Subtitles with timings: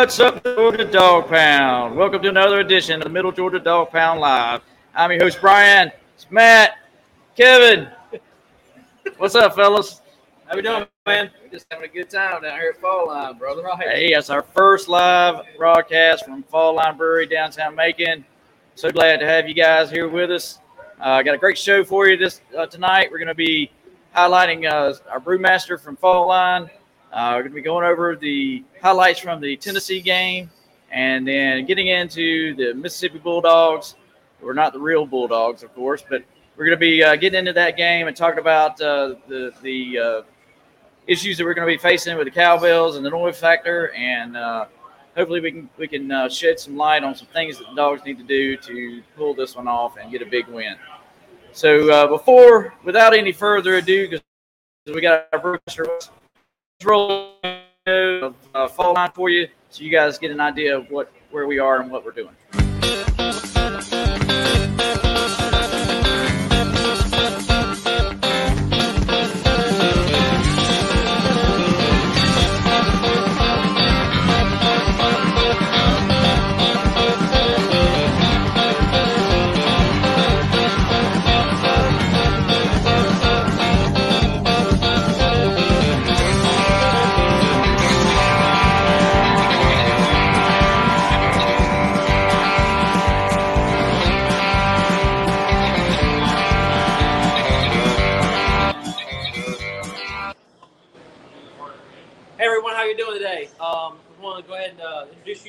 [0.00, 1.94] What's up, Georgia Dog Pound?
[1.94, 4.62] Welcome to another edition of the Middle Georgia Dog Pound Live.
[4.94, 5.92] I'm your host, Brian.
[6.14, 6.78] It's Matt,
[7.36, 7.86] Kevin.
[9.18, 10.00] What's up, fellas?
[10.46, 11.30] How we doing, man?
[11.52, 13.62] Just having a good time down here at Fall Line, brother.
[13.62, 13.90] Right.
[13.90, 18.24] Hey, it's our first live broadcast from Fall Line Brewery, downtown Macon.
[18.76, 20.60] So glad to have you guys here with us.
[20.98, 23.10] Uh, got a great show for you this uh, tonight.
[23.10, 23.70] We're going to be
[24.16, 26.70] highlighting uh, our brewmaster from Fall Line.
[27.12, 30.48] Uh, we're going to be going over the highlights from the Tennessee game,
[30.92, 33.96] and then getting into the Mississippi Bulldogs.
[34.40, 36.22] We're not the real Bulldogs, of course, but
[36.56, 39.98] we're going to be uh, getting into that game and talking about uh, the the
[39.98, 40.22] uh,
[41.06, 44.36] issues that we're going to be facing with the cowbells and the noise factor, and
[44.36, 44.66] uh,
[45.16, 48.04] hopefully we can we can uh, shed some light on some things that the dogs
[48.04, 50.76] need to do to pull this one off and get a big win.
[51.52, 54.22] So before, without any further ado, because
[54.94, 56.08] we got our brewmaster,
[56.84, 57.34] roll
[57.86, 61.46] of uh, fall line for you, so you guys get an idea of what where
[61.46, 62.34] we are and what we're doing.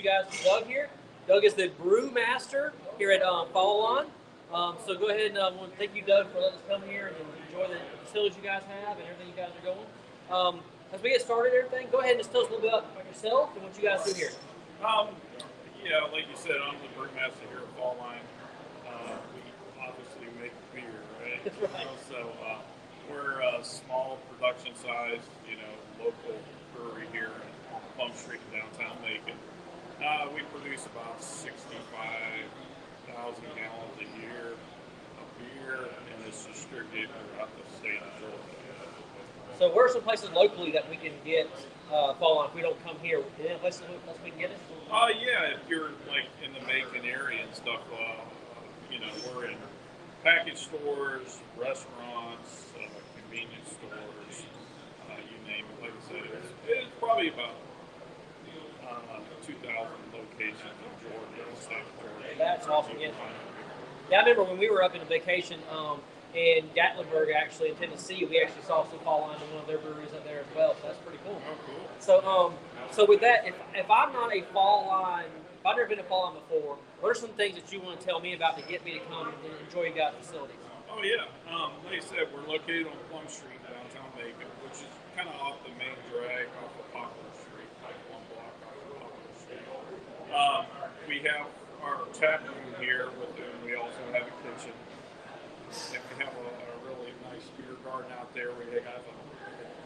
[0.02, 0.90] You guys to Doug here.
[1.28, 4.08] Doug is the brewmaster here at um, Fall Line.
[4.52, 7.14] Um, so go ahead and want to thank you, Doug, for letting us come here
[7.14, 9.86] and enjoy the facilities you guys have and everything you guys are going.
[10.34, 12.74] Um, as we get started, everything, go ahead and just tell us a little bit
[12.74, 14.34] about yourself and what you guys do here.
[14.82, 15.14] Um,
[15.86, 18.26] yeah, like you said, I'm the brewmaster here at Fall Line.
[18.90, 19.46] Uh, we
[19.86, 21.46] obviously make beer, right?
[21.62, 21.78] Right.
[21.78, 22.58] You know, so uh,
[23.06, 26.42] we're a small production size, you know, local
[26.74, 29.38] brewery here in Plum Street, in downtown Macon.
[30.02, 34.54] Uh, we produce about 65,000 gallons a year
[35.22, 38.36] of beer, and it's distributed throughout the state of Georgia.
[39.60, 41.48] So where are some places locally that we can get
[41.94, 43.22] uh, Fall Line if we don't come here?
[43.40, 43.84] Any places
[44.24, 44.58] we can get it?
[44.90, 48.24] Uh, yeah, if you're like in the Macon area and stuff, uh,
[48.92, 49.58] you know, we're in
[50.24, 52.80] package stores, restaurants, uh,
[53.22, 54.46] convenience stores,
[55.12, 55.80] uh, you name it.
[55.80, 57.54] Like I said, it's, it's probably about
[58.90, 60.31] uh, 2,000 locations in Georgia, the state of Georgia.
[62.38, 63.12] That's awesome, yeah.
[64.10, 66.02] Yeah, I remember when we were up in a vacation um,
[66.34, 69.78] in Gatlinburg, actually in Tennessee, we actually saw some fall line in one of their
[69.78, 70.76] breweries up there as well.
[70.82, 71.42] So that's pretty cool.
[71.48, 71.88] Oh, cool.
[72.00, 72.54] So, um,
[72.92, 75.26] so with that, if, if I'm not a fall line,
[75.60, 78.00] if I've never been to fall line before, what are some things that you want
[78.00, 80.56] to tell me about to get me to come and enjoy you guys' facilities?
[80.92, 84.92] Oh yeah, um, like I said, we're located on Plum Street, downtown Macon, which is
[85.16, 89.00] kind of off the main drag off of Poplar Street, like one block off of
[89.00, 89.64] Poplar Street.
[90.32, 90.64] Um,
[91.10, 91.48] we have
[91.84, 94.72] our tap room here, with and we also have a kitchen.
[95.92, 98.56] And we have a, a really nice beer garden out there.
[98.56, 99.16] We have a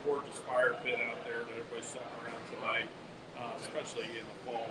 [0.05, 2.89] gorgeous fire pit out there that everybody's sitting around tonight,
[3.41, 4.69] uh, especially in the fall.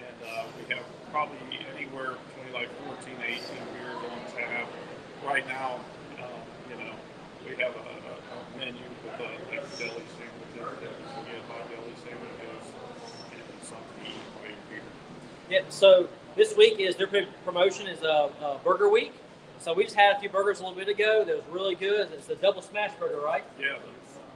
[0.00, 1.36] And uh, we have probably
[1.76, 4.68] anywhere between like 14 to 18 beers on tap.
[5.28, 5.84] Right now,
[6.24, 6.40] um,
[6.72, 6.96] you know,
[7.44, 11.36] we have a, a, a menu with uh, like deli sandwiches that you
[11.68, 13.61] deli sandwiches and something to eat while you're here.
[15.50, 15.66] Yep.
[15.70, 17.08] So this week is their
[17.44, 19.12] promotion is a, uh Burger Week.
[19.58, 21.24] So we just had a few burgers a little bit ago.
[21.24, 22.10] That was really good.
[22.12, 23.44] It's a double smash burger, right?
[23.60, 23.76] Yeah,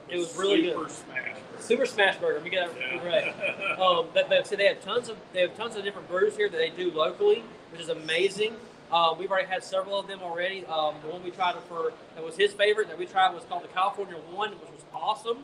[0.09, 0.91] It was really super good.
[0.91, 1.35] Smash.
[1.59, 2.39] Super smash burger.
[2.41, 3.05] We got Yeah.
[3.05, 3.35] right.
[3.79, 6.49] Um, but, but so they have tons of they have tons of different brews here
[6.49, 8.55] that they do locally, which is amazing.
[8.91, 10.65] Um, we've already had several of them already.
[10.65, 13.63] Um, the one we tried for that was his favorite that we tried was called
[13.63, 15.39] the California One, which was awesome.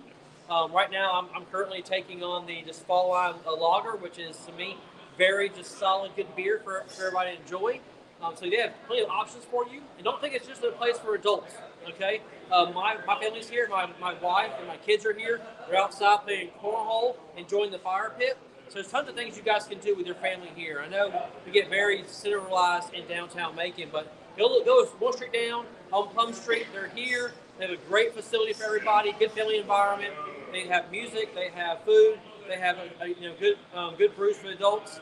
[0.49, 4.19] Um, right now, I'm, I'm currently taking on the just fall line uh, lager, which
[4.19, 4.77] is to me
[5.17, 7.79] very just solid, good beer for, for everybody to enjoy.
[8.21, 10.71] Um, so they have plenty of options for you, and don't think it's just a
[10.71, 11.53] place for adults.
[11.89, 15.41] Okay, uh, my my family's here, my, my wife and my kids are here.
[15.69, 18.37] They're outside playing cornhole, enjoying the fire pit.
[18.69, 20.81] So there's tons of things you guys can do with your family here.
[20.81, 21.11] I know
[21.45, 26.31] we get very centralized in downtown Macon, but go go one street down on Plum
[26.31, 26.67] Street.
[26.73, 27.33] They're here.
[27.57, 30.13] They have a great facility for everybody, good family environment.
[30.51, 34.15] They have music, they have food, they have a, a, you know good um, good
[34.15, 34.99] brews for adults.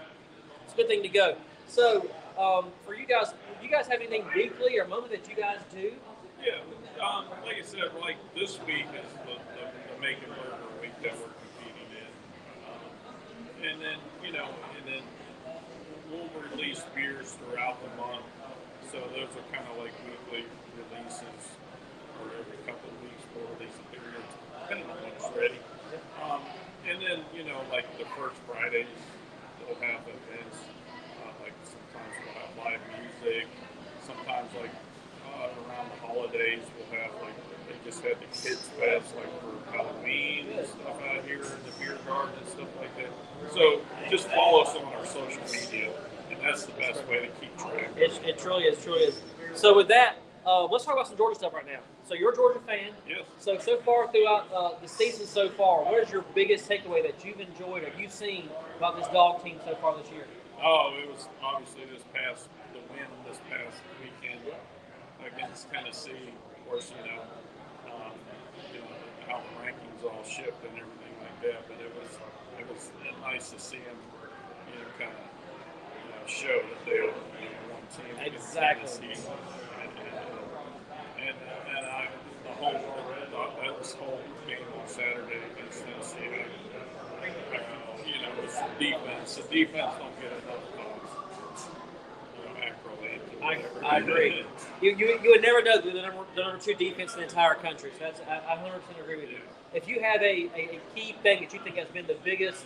[0.63, 1.35] It's a good thing to go.
[1.67, 5.35] So um, for you guys, do you guys have anything weekly or moment that you
[5.35, 5.93] guys do?
[6.43, 6.59] Yeah,
[7.05, 11.13] um, like I said, like this week is the, the, the Macon Burger Week that
[11.13, 12.11] we're competing in.
[12.67, 15.03] Um, and then you know, and then
[16.11, 18.25] we'll release beers throughout the month.
[18.91, 20.45] So those are kind of like weekly
[20.75, 21.55] releases,
[22.29, 24.21] every couple of weeks we'll release a beer,
[24.61, 25.59] depending on what's ready.
[26.21, 26.41] Um,
[26.89, 28.87] and then you know, like the first Fridays,
[29.59, 30.57] they'll have events.
[31.21, 33.47] Uh, like sometimes we'll have live music.
[34.05, 34.73] Sometimes like
[35.27, 37.35] uh, around the holidays, we'll have like
[37.67, 41.73] they just had the kids fest like for Halloween and stuff out here in the
[41.79, 43.09] beer garden and stuff like that.
[43.53, 45.91] So just follow us on our social media,
[46.29, 47.89] and that's the best way to keep track.
[47.95, 49.21] It, it truly is, truly is.
[49.53, 51.79] So with that, uh, let's talk about some Georgia stuff right now.
[52.11, 52.91] So you're a Georgia fan.
[53.07, 53.23] Yes.
[53.39, 57.23] So so far throughout uh, the season so far, what is your biggest takeaway that
[57.23, 60.27] you've enjoyed or you've seen about this dog team so far this year?
[60.61, 64.43] Oh, it was obviously this past the win this past weekend
[65.23, 66.35] against Tennessee.
[66.51, 67.21] Of course, you know,
[67.95, 68.11] um,
[68.73, 68.91] you know
[69.29, 71.63] how the rankings all shift and everything like that.
[71.69, 72.19] But it was
[72.59, 72.91] it was
[73.21, 73.95] nice to see them,
[74.67, 75.31] you know, kind of
[75.95, 79.07] you know, show that they are you know, one team Exactly.
[79.07, 79.15] Tennessee.
[79.79, 80.41] And, and,
[81.21, 81.37] and,
[81.77, 82.07] and I,
[82.43, 86.17] the whole that this whole game on Saturday against Tennessee.
[87.21, 89.35] I, I, you know, it's the defense.
[89.35, 91.65] The defense don't get enough calls.
[92.37, 93.95] You know, I.
[93.95, 94.45] I agree.
[94.81, 97.55] You, you, you would never know the number, the number two defense in the entire
[97.55, 97.91] country.
[97.97, 99.39] So that's I, I 100% agree with you.
[99.73, 102.65] If you have a, a, a key thing that you think has been the biggest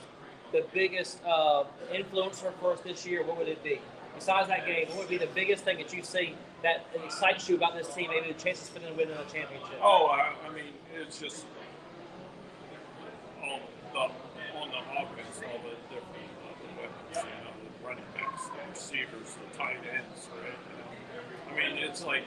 [0.52, 1.64] the biggest uh,
[1.94, 3.80] influencer for us this year, what would it be?
[4.16, 7.56] Besides that game, what would be the biggest thing that you see that excites you
[7.56, 8.10] about this team?
[8.10, 9.78] Maybe the chances for them to win a championship.
[9.82, 11.46] Oh, I, I mean, it's just
[13.46, 13.60] all
[13.94, 14.00] the
[14.58, 19.38] on the offense, all the different uh, weapons, you know, the running backs, the receivers,
[19.38, 20.58] the tight ends, right?
[21.46, 22.24] I mean, it's like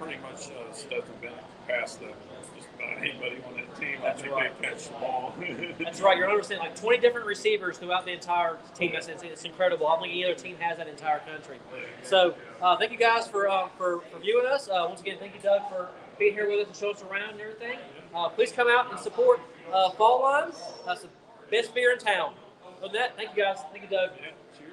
[0.00, 2.14] pretty much uh, Stetson Bennett passed that
[2.56, 3.96] just about anybody on that team.
[4.00, 4.60] I That's think right.
[4.60, 5.34] they catch the ball.
[5.78, 6.16] That's right.
[6.16, 8.92] You're understanding like 20 different receivers throughout the entire team.
[8.92, 9.86] That's it's, it's incredible.
[9.86, 11.58] I don't think any other team has that entire country.
[12.02, 14.68] So uh, thank you guys for uh, for, for viewing us.
[14.68, 15.88] Uh, once again, thank you, Doug, for
[16.18, 17.78] being here with us and showing us around and everything.
[18.14, 19.40] Uh, please come out and support
[19.72, 20.50] uh, Fall Line.
[20.86, 21.08] That's the
[21.50, 22.34] best beer in town.
[22.78, 23.58] Other than that, thank you guys.
[23.70, 24.10] Thank you, Doug.
[24.16, 24.72] Yeah, cheers.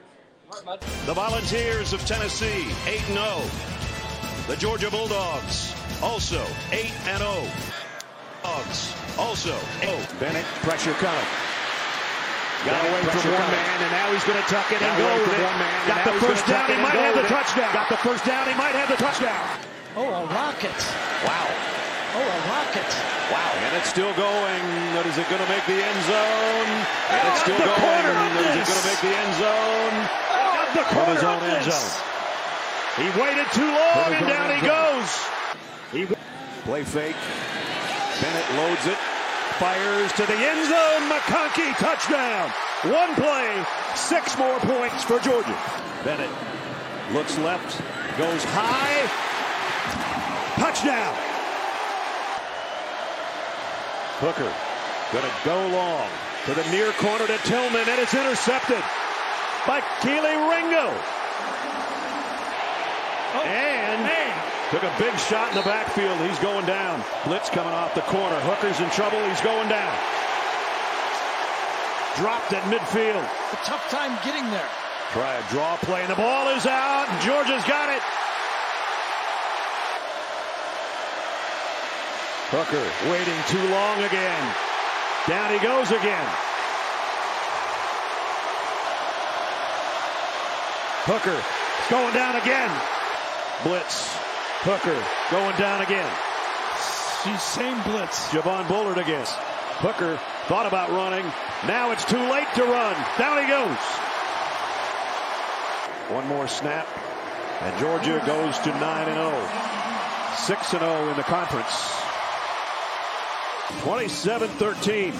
[0.50, 0.81] All right, bud.
[1.05, 3.76] The Volunteers of Tennessee, 8 0.
[4.48, 6.39] The Georgia Bulldogs, also
[6.72, 7.44] 8 and 0.
[8.44, 9.51] Dogs, also
[9.84, 9.92] 8
[10.24, 11.27] Bennett, pressure coming.
[12.63, 13.60] Got Bennett, away from pressure one coming.
[13.60, 15.44] man, and now he's going to tuck it Got and go away with it.
[15.44, 16.66] one man, and Got now the first down.
[16.72, 17.34] He might have the it.
[17.36, 17.70] touchdown.
[17.75, 18.44] Got the first down.
[18.48, 19.46] He might have the touchdown.
[20.00, 20.80] Oh, a rocket.
[21.27, 21.48] Wow.
[22.16, 22.88] Oh, a rocket.
[23.27, 23.51] Wow.
[23.68, 24.63] And it's still going.
[24.96, 26.70] But is it going to make the end zone?
[27.12, 27.84] And it's still going.
[27.84, 29.96] corner of Is it going to make the end zone?
[30.56, 31.75] Got the From corner his own of end this.
[31.75, 32.16] zone.
[32.98, 35.10] He waited too long, and down he goes.
[35.92, 36.18] He
[36.68, 37.16] Play fake.
[38.20, 38.98] Bennett loads it.
[39.56, 41.10] fires to the end zone.
[41.10, 42.50] McConkey touchdown.
[42.92, 43.63] One play,
[43.96, 45.58] six more points for Georgia.
[46.04, 46.30] Bennett
[47.13, 47.80] looks left,
[48.18, 49.08] goes high.
[50.60, 51.16] Touchdown.
[54.20, 54.51] Hooker
[55.13, 56.10] gonna go long
[56.46, 58.84] to the near corner to Tillman, and it's intercepted
[59.66, 61.16] by Kelee Ringo.
[63.36, 64.07] And
[64.72, 66.19] took a big shot in the backfield.
[66.27, 67.03] He's going down.
[67.25, 68.36] Blitz coming off the corner.
[68.41, 69.19] Hooker's in trouble.
[69.27, 69.96] He's going down.
[72.17, 73.24] Dropped at midfield.
[73.24, 74.69] A tough time getting there.
[75.13, 77.07] Try a draw play, and the ball is out.
[77.10, 78.01] And Georgia's got it.
[82.51, 84.43] Hooker waiting too long again.
[85.27, 86.27] Down he goes again.
[91.07, 91.39] Hooker
[91.89, 92.97] going down again.
[93.63, 94.07] Blitz.
[94.61, 96.09] Hooker going down again.
[97.23, 98.29] She's same blitz.
[98.29, 99.25] Javon Bullard again.
[99.79, 101.25] Hooker thought about running.
[101.67, 102.95] Now it's too late to run.
[103.17, 103.77] Down he goes.
[106.09, 106.87] One more snap.
[107.61, 109.47] And Georgia goes to 9 and 0.
[110.37, 111.93] 6 and 0 in the conference.
[113.81, 115.13] 27 13.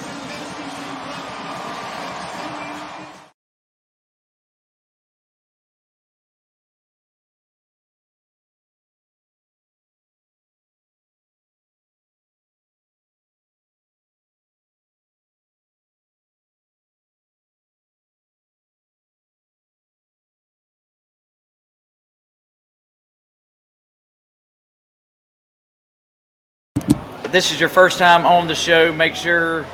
[27.28, 29.66] If this is your first time on the show, make sure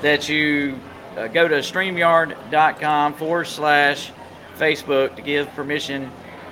[0.00, 0.78] that you
[1.16, 4.12] uh, go to StreamYard.com forward slash
[4.56, 6.08] Facebook to give permission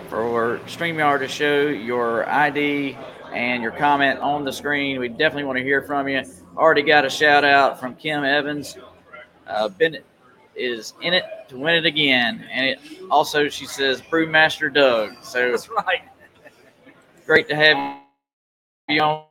[0.08, 2.98] for StreamYard to show your ID
[3.32, 4.98] and your comment on the screen.
[4.98, 6.24] We definitely want to hear from you.
[6.56, 8.76] Already got a shout out from Kim Evans.
[9.46, 9.98] Uh, been
[10.56, 12.44] is in it to win it again.
[12.50, 12.80] And it
[13.12, 15.12] also, she says, Brewmaster Doug.
[15.22, 16.02] So That's right.
[17.26, 18.02] great to have
[18.88, 19.26] you on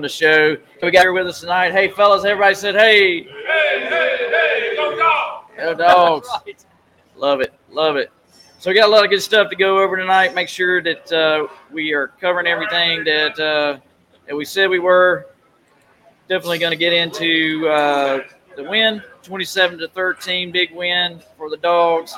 [0.00, 0.56] the show.
[0.82, 1.72] We got here with us tonight.
[1.72, 3.22] Hey, fellas, everybody said, hey.
[3.22, 3.28] Hey,
[3.88, 5.46] hey, hey, go dogs.
[5.56, 6.28] Go dogs.
[6.46, 6.64] Right.
[7.16, 7.54] Love it.
[7.70, 8.10] Love it.
[8.58, 10.34] So we got a lot of good stuff to go over tonight.
[10.34, 13.78] Make sure that uh, we are covering everything that uh,
[14.26, 15.26] that we said we were.
[16.28, 18.20] Definitely going to get into uh,
[18.56, 22.14] the win, 27 to 13, big win for the Dogs.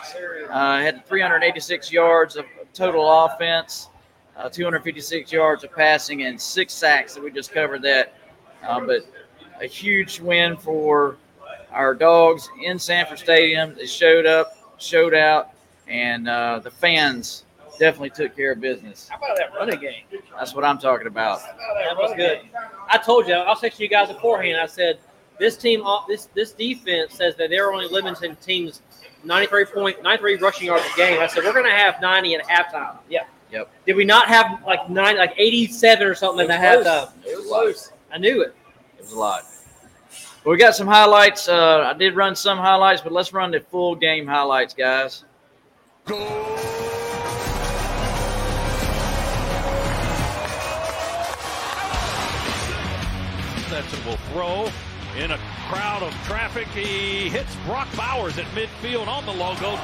[0.49, 3.89] Uh, had 386 yards of total offense,
[4.39, 7.15] uh, 256 yards of passing, and six sacks.
[7.15, 8.15] That we just covered that.
[8.67, 9.07] Uh, but
[9.61, 11.17] a huge win for
[11.71, 13.75] our Dogs in Sanford Stadium.
[13.75, 15.51] They showed up, showed out,
[15.87, 17.45] and uh, the fans
[17.79, 19.09] definitely took care of business.
[19.09, 20.03] How about that running game?
[20.37, 21.41] That's what I'm talking about.
[21.41, 22.41] That was good.
[22.89, 24.59] I told you, I'll text you guys beforehand.
[24.61, 24.99] I said
[25.39, 28.83] this team, this this defense says that they're only limiting teams
[29.25, 31.21] 93 point 93 rushing yards a game.
[31.21, 32.99] I said we're going to have 90 at halftime.
[33.09, 33.25] Yeah.
[33.51, 33.71] Yep.
[33.87, 37.01] Did we not have like nine, like 87 or something at It was halftime?
[37.23, 37.33] close.
[37.33, 37.93] It was close.
[38.13, 38.55] I knew it.
[38.99, 39.43] It was a lot.
[40.45, 41.49] But we got some highlights.
[41.49, 45.25] Uh, I did run some highlights, but let's run the full game highlights, guys.
[53.67, 54.71] Stetson will throw
[55.23, 55.39] in a
[55.69, 56.67] crowd of traffic.
[56.69, 59.77] He hits Brock Bowers at midfield on the logo.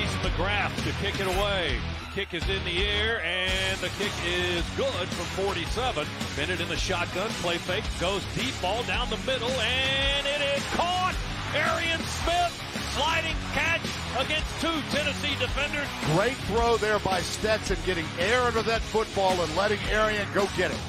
[0.00, 1.76] Chase McGrath to kick it away.
[2.14, 6.06] Kick is in the air, and the kick is good from 47.
[6.36, 10.64] Bennett in the shotgun, play fake, goes deep ball down the middle, and it is
[10.72, 11.14] caught.
[11.52, 13.82] Arian Smith sliding catch
[14.18, 15.86] against two Tennessee defenders.
[16.16, 20.70] Great throw there by Stetson, getting air under that football and letting Arian go get
[20.70, 20.80] it.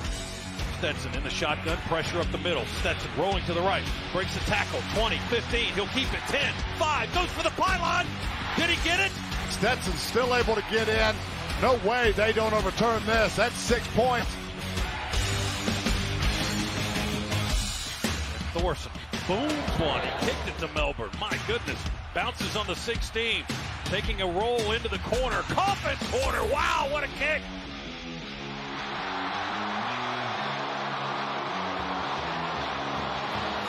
[0.77, 2.65] Stetson in the shotgun, pressure up the middle.
[2.79, 7.13] Stetson rolling to the right, breaks the tackle, 20, 15, he'll keep it, 10, 5,
[7.13, 8.05] goes for the pylon.
[8.57, 9.11] Did he get it?
[9.49, 11.15] Stetson's still able to get in.
[11.61, 13.35] No way they don't overturn this.
[13.35, 14.27] That's six points.
[18.53, 18.91] Thorson,
[19.27, 21.09] boom, 20, kicked it to Melbourne.
[21.19, 21.79] My goodness,
[22.13, 23.43] bounces on the 16,
[23.85, 25.41] taking a roll into the corner.
[25.43, 27.41] Coffin corner, wow, what a kick.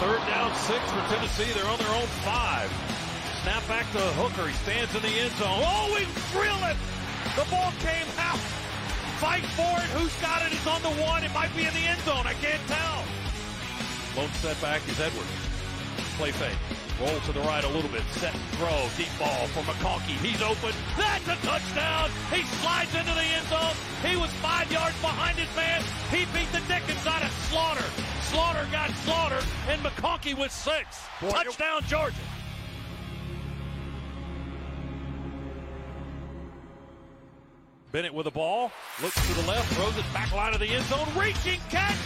[0.03, 1.53] Third down, six for Tennessee.
[1.53, 2.69] They're on their own five.
[3.43, 4.47] Snap back to Hooker.
[4.47, 5.51] He stands in the end zone.
[5.67, 6.79] Oh, we drill it.
[7.35, 8.39] The ball came out.
[9.19, 9.91] Fight for it.
[9.99, 10.55] Who's got it?
[10.55, 11.27] It's on the one.
[11.27, 12.23] It might be in the end zone.
[12.23, 13.03] I can't tell.
[14.15, 15.27] Lone setback is Edwards.
[16.23, 16.55] Play fake.
[17.03, 18.07] Roll to the right a little bit.
[18.15, 18.79] Set and throw.
[18.95, 20.15] Deep ball for McConkey.
[20.23, 20.71] He's open.
[20.95, 22.15] That's a touchdown.
[22.31, 23.75] He slides into the end zone.
[24.07, 25.83] He was five yards behind his man.
[26.15, 27.91] He beat the Dickens out of Slaughter.
[28.31, 31.03] Slaughter got slaughtered, and McConkey with six.
[31.21, 32.23] Boy, Touchdown, Georgia.
[37.93, 38.73] Bennett with the ball,
[39.03, 41.99] looks to the left, throws it back line of the end zone, reaching catch.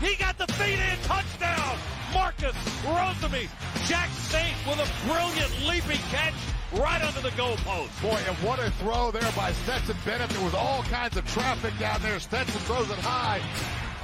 [0.00, 1.78] He got the feet in, touchdown.
[2.14, 3.48] Marcus Rosemy,
[3.88, 6.34] Jack Saint with a brilliant leaping catch
[6.74, 7.90] right under the goalpost.
[8.00, 10.30] Boy, and what a throw there by Stetson Bennett.
[10.30, 12.20] There was all kinds of traffic down there.
[12.20, 13.42] Stetson throws it high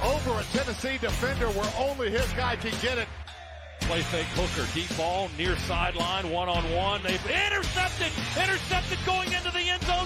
[0.03, 3.07] over a Tennessee defender where only his guy can get it.
[3.81, 7.01] Play fake Hooker, deep ball, near sideline, one on one.
[7.01, 10.05] They've intercepted, intercepted going into the end zone.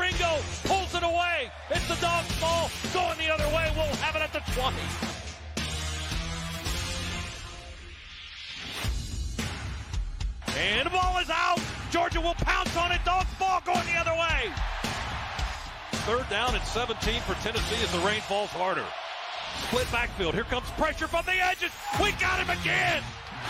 [0.00, 1.50] Ringo pulls it away.
[1.70, 3.70] It's the dog's ball going the other way.
[3.76, 4.76] We'll have it at the 20.
[10.56, 11.60] And the ball is out.
[11.90, 13.00] Georgia will pounce on it.
[13.04, 14.50] Dog's ball going the other way.
[16.06, 18.84] Third down and 17 for Tennessee as the rain falls harder.
[19.68, 20.34] Split backfield.
[20.34, 21.72] Here comes pressure from the edges.
[22.02, 23.02] We got him again.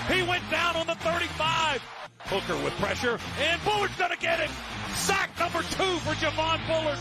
[0.09, 1.81] He went down on the 35.
[2.25, 4.51] Hooker with pressure, and Bullard's gonna get him.
[4.95, 6.99] Sack number two for Javon Bullard.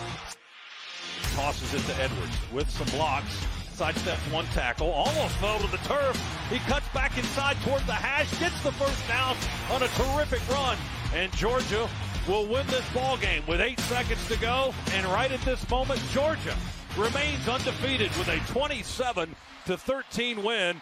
[1.36, 3.46] Tosses it to Edwards with some blocks.
[3.76, 6.18] Sidesteps one tackle, almost fell to the turf.
[6.50, 9.38] He cuts back inside towards the hash, gets the first down
[9.72, 10.78] on a terrific run,
[11.14, 11.88] and Georgia
[12.28, 14.74] will win this ball game with eight seconds to go.
[14.94, 16.56] And right at this moment, Georgia
[16.98, 19.36] remains undefeated with a 27
[19.66, 20.82] to 13 win.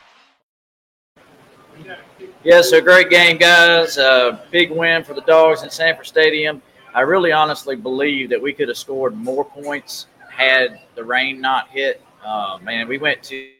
[2.43, 3.97] Yes, so great game, guys.
[3.97, 6.61] Uh, big win for the Dogs in Sanford Stadium.
[6.93, 11.67] I really honestly believe that we could have scored more points had the rain not
[11.69, 12.01] hit.
[12.23, 13.51] Uh, man, we went to,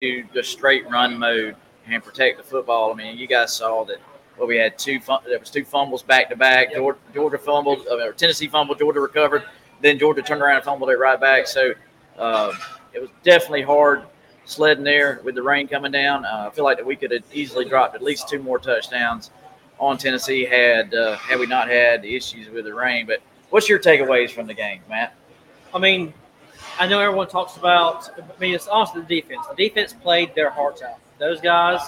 [0.00, 1.56] to the straight run mode
[1.86, 2.90] and protect the football.
[2.90, 3.98] I mean, you guys saw that.
[4.38, 5.00] Well, we had two.
[5.00, 6.72] Fum- there was two fumbles back to back.
[6.72, 8.78] Georgia, Georgia fumbled, uh, or Tennessee fumbled.
[8.78, 9.44] Georgia recovered.
[9.82, 11.46] Then Georgia turned around and fumbled it right back.
[11.46, 11.74] So
[12.18, 12.52] uh,
[12.94, 14.04] it was definitely hard
[14.44, 16.24] sledding there with the rain coming down.
[16.24, 19.30] Uh, I feel like that we could have easily dropped at least two more touchdowns
[19.78, 23.06] on Tennessee had uh, had we not had issues with the rain.
[23.06, 23.20] But
[23.50, 25.14] what's your takeaways from the game, Matt?
[25.74, 26.12] I mean,
[26.78, 28.10] I know everyone talks about.
[28.18, 29.46] I mean, it's honestly the defense.
[29.48, 30.98] The defense played their hearts out.
[31.18, 31.80] Those guys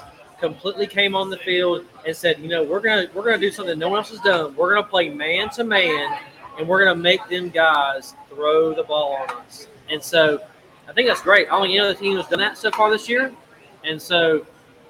[0.43, 3.79] completely came on the field and said, you know, we're gonna we're gonna do something
[3.79, 4.55] no one else has done.
[4.57, 6.19] We're gonna play man to man,
[6.59, 9.69] and we're gonna make them guys throw the ball on us.
[9.91, 10.41] And so,
[10.93, 11.49] I think that's great.
[11.49, 13.33] Only other team has done that so far this year.
[13.83, 14.47] And so,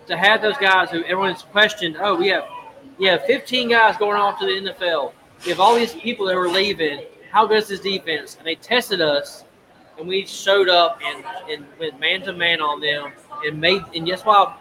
[0.09, 2.45] to have those guys who everyone's questioned, oh, we have
[2.99, 5.13] we have 15 guys going off to the NFL.
[5.45, 7.05] We have all these people that were leaving.
[7.31, 8.37] How good is this defense?
[8.37, 9.45] And they tested us,
[9.97, 13.13] and we showed up and, and went man to man on them
[13.47, 13.83] and made.
[13.95, 14.59] And guess what?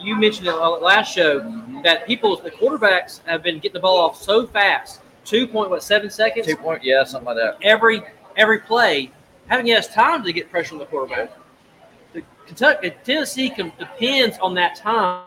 [0.00, 1.82] You mentioned it last show mm-hmm.
[1.82, 5.02] that people, the quarterbacks, have been getting the ball off so fast.
[5.26, 7.58] Two point what seven seconds Two point, yeah, something like that.
[7.60, 8.02] every
[8.38, 9.10] every play,
[9.48, 11.30] having us time to get pressure on the quarterback.
[12.12, 15.24] The Kentucky, Tennessee can, depends on that time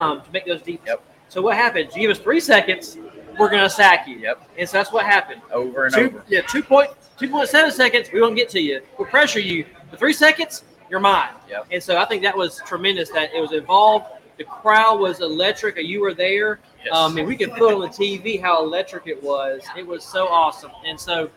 [0.00, 0.82] um, to make those deep.
[0.86, 1.02] Yep.
[1.28, 1.94] So what happens?
[1.94, 2.98] You give us three seconds,
[3.38, 4.16] we're going to sack you.
[4.18, 5.42] Yep, And so that's what happened.
[5.52, 6.24] over and Two, over.
[6.28, 8.80] yeah, two point two point seven seconds, we won't get to you.
[8.98, 9.64] We'll pressure you.
[9.90, 11.30] For three seconds, you're mine.
[11.48, 11.66] Yep.
[11.72, 13.10] And so I think that was tremendous.
[13.10, 14.06] That it was involved.
[14.38, 15.76] The crowd was electric.
[15.78, 16.60] You were there.
[16.84, 16.94] Yes.
[16.94, 19.62] Um, and we could put on the TV how electric it was.
[19.76, 20.70] It was so awesome.
[20.86, 21.30] And so,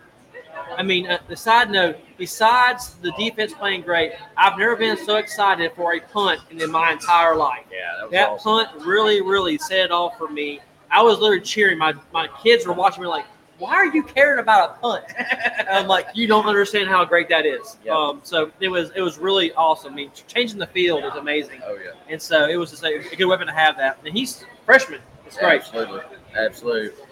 [0.78, 5.16] I mean, uh, the side note, besides the defense playing great, I've never been so
[5.18, 7.66] excited for a punt in my entire life.
[7.72, 8.66] yeah, that was That awesome.
[8.76, 10.60] punt really, really set it off for me.
[10.92, 11.78] I was literally cheering.
[11.78, 13.26] My my kids were watching me like,
[13.60, 15.04] why are you caring about a punt?
[15.70, 17.78] I'm like, you don't understand how great that is.
[17.84, 17.94] Yep.
[17.94, 19.92] Um, so it was it was really awesome.
[19.94, 21.92] I mean, changing the field is amazing, Oh yeah.
[22.08, 24.00] and so it was just a, a good weapon to have that.
[24.06, 25.02] And he's freshman.
[25.28, 25.62] It's great.
[25.62, 26.02] Absolutely.
[26.36, 27.04] Absolutely.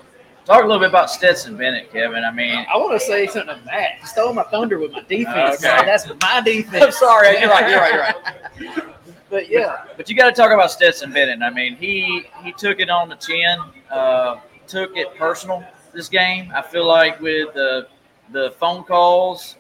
[0.48, 2.24] Talk a little bit about Stetson Bennett, Kevin.
[2.24, 4.00] I mean, I want to say something to Matt.
[4.00, 5.62] He stole my thunder with my defense.
[5.62, 5.82] Okay.
[5.86, 6.86] That's my defense.
[6.86, 7.38] I'm sorry.
[7.38, 7.70] You're right.
[7.70, 8.16] You're right.
[8.58, 8.84] You're right.
[9.30, 11.42] But yeah, But you got to talk about Stetson Bennett.
[11.42, 13.60] I mean, he he took it on the chin,
[13.92, 16.50] uh, took it personal this game.
[16.56, 17.90] I feel like with the
[18.32, 19.58] the phone calls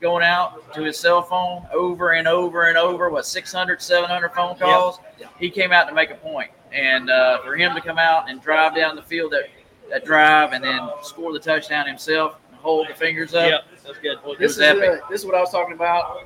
[0.00, 4.56] going out to his cell phone over and over and over, what 600, 700 phone
[4.56, 4.98] calls.
[5.38, 8.42] He came out to make a point, and uh, for him to come out and
[8.42, 9.44] drive down the field that
[9.90, 13.48] that drive and then score the touchdown himself, and hold the fingers up.
[13.48, 14.18] Yep, that's good.
[14.24, 15.02] It this is epic.
[15.02, 16.24] uh, this is what I was talking about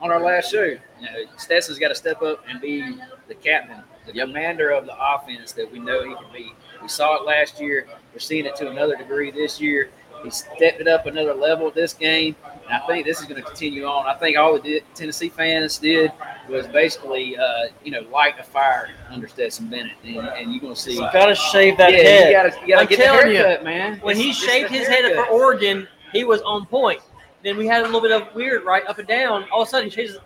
[0.00, 0.64] on our last show.
[0.64, 2.96] You know, Stetson's got to step up and be
[3.28, 6.54] the captain, the commander of the offense that we know he can be.
[6.82, 7.86] We saw it last year.
[8.12, 9.90] We're seeing it to another degree this year.
[10.22, 12.36] He stepped it up another level this game,
[12.70, 14.06] and I think this is going to continue on.
[14.06, 16.12] I think all the Tennessee fans did
[16.48, 20.74] was basically, uh, you know, light a fire under Stetson Bennett, and, and you're going
[20.74, 20.94] to see.
[20.94, 22.26] You gotta shave that yeah, head.
[22.26, 23.98] you got to you got I'm to get the telling you, haircut, man.
[24.02, 27.00] when he It's- it's shaved his head up for Oregon, he was on point.
[27.42, 29.46] Then we had a little bit of weird, right, up and down.
[29.50, 30.16] All of a sudden, he shaves,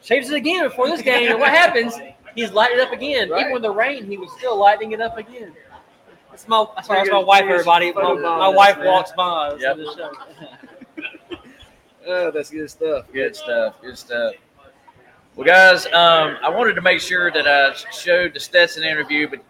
[0.00, 1.30] shaves it again before this game.
[1.30, 1.94] And what happens?
[2.34, 3.28] He's lighting it up again.
[3.28, 3.40] Right.
[3.40, 5.52] Even with the rain, he was still lighting it up again.
[6.30, 7.92] That's my that's my, that's my wife, everybody.
[7.92, 9.56] My, my wife walks by.
[9.58, 9.78] Yep.
[12.06, 13.06] Oh, that's good stuff.
[13.12, 13.74] Good stuff.
[13.82, 14.34] Good stuff.
[15.36, 19.40] Well, guys, um, I wanted to make sure that I showed the Stetson interview, but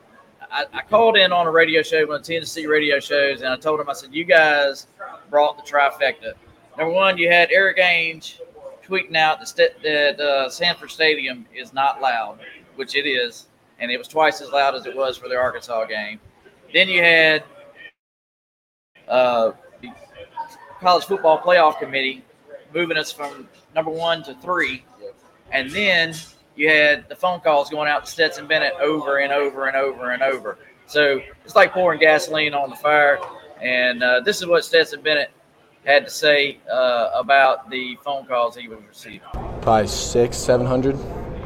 [0.50, 3.48] I, I called in on a radio show, one of the Tennessee radio shows, and
[3.48, 4.88] I told him, I said, you guys
[5.30, 6.34] brought the trifecta.
[6.76, 8.40] Number one, you had Erik Ainge
[8.86, 12.40] tweeting out that, that uh, Sanford Stadium is not loud,
[12.76, 13.46] which it is,
[13.78, 16.20] and it was twice as loud as it was for the Arkansas game.
[16.74, 17.44] Then you had
[19.08, 19.90] uh, the
[20.80, 22.24] college football playoff committee
[22.74, 24.85] moving us from number one to three.
[25.52, 26.14] And then
[26.56, 30.11] you had the phone calls going out to Stetson Bennett over and over and over
[30.11, 30.59] and over.
[30.87, 33.18] So it's like pouring gasoline on the fire.
[33.61, 35.30] And uh, this is what Stetson Bennett
[35.85, 39.20] had to say uh, about the phone calls he was receiving.
[39.62, 40.96] Probably six, seven hundred.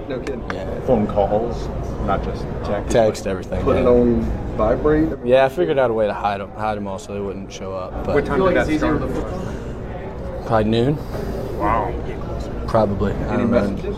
[0.08, 0.44] No kidding.
[0.52, 0.80] Yeah.
[0.82, 1.66] Phone calls,
[2.06, 2.92] not just text.
[2.92, 3.62] Text everything.
[3.62, 4.22] Put it on
[4.56, 5.08] vibrate.
[5.24, 7.52] Yeah, I figured out a way to hide them, hide them all so they wouldn't
[7.52, 8.04] show up.
[8.04, 9.00] But What time did that start?
[10.46, 10.96] Probably noon,
[11.58, 11.92] Wow.
[12.66, 13.12] probably.
[13.12, 13.60] Any don't know.
[13.70, 13.96] messages?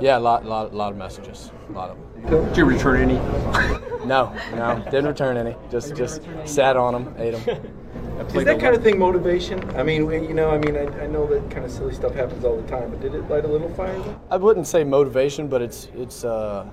[0.00, 1.50] Yeah, a lot, lot, lot of messages.
[1.68, 1.96] A lot of
[2.30, 2.46] them.
[2.48, 3.80] Did you return any?
[4.04, 5.56] No, no, didn't return any.
[5.70, 7.56] Just, just sat on them, ate them.
[8.34, 9.58] Is that kind of thing motivation?
[9.78, 12.44] I mean, you know, I mean, I, I know that kind of silly stuff happens
[12.44, 13.98] all the time, but did it light a little fire?
[13.98, 14.16] There?
[14.30, 16.22] I wouldn't say motivation, but it's, it's.
[16.22, 16.66] uh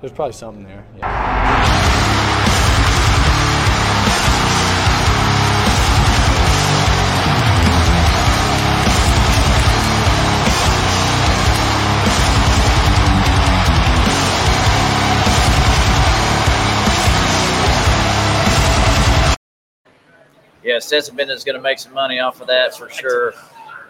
[0.00, 0.84] There's probably something there.
[0.98, 1.86] Yeah.
[20.82, 23.34] Stetson Bennett is going to make some money off of that for sure.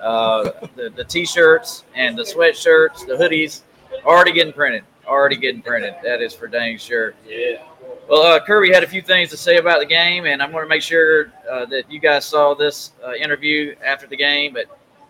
[0.00, 3.62] Uh, the, the t-shirts and the sweatshirts, the hoodies,
[4.04, 4.84] already getting printed.
[5.06, 5.94] Already getting printed.
[6.02, 7.14] That is for dang sure.
[7.26, 7.62] Yeah.
[8.08, 10.64] Well, uh, Kirby had a few things to say about the game, and I'm going
[10.64, 14.54] to make sure uh, that you guys saw this uh, interview after the game.
[14.54, 14.66] But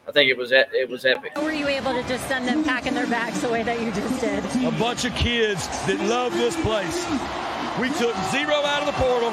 [0.08, 1.32] I think it was it was epic.
[1.34, 3.92] How were you able to just send them packing their bags the way that you
[3.92, 4.44] just did?
[4.64, 7.49] A bunch of kids that love this place.
[7.78, 9.30] We took zero out of the portal.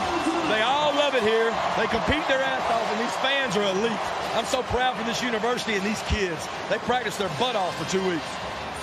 [0.48, 1.50] They all love it here.
[1.76, 4.00] They compete their ass off, and these fans are elite.
[4.36, 6.48] I'm so proud for this university and these kids.
[6.70, 8.24] They practiced their butt off for two weeks.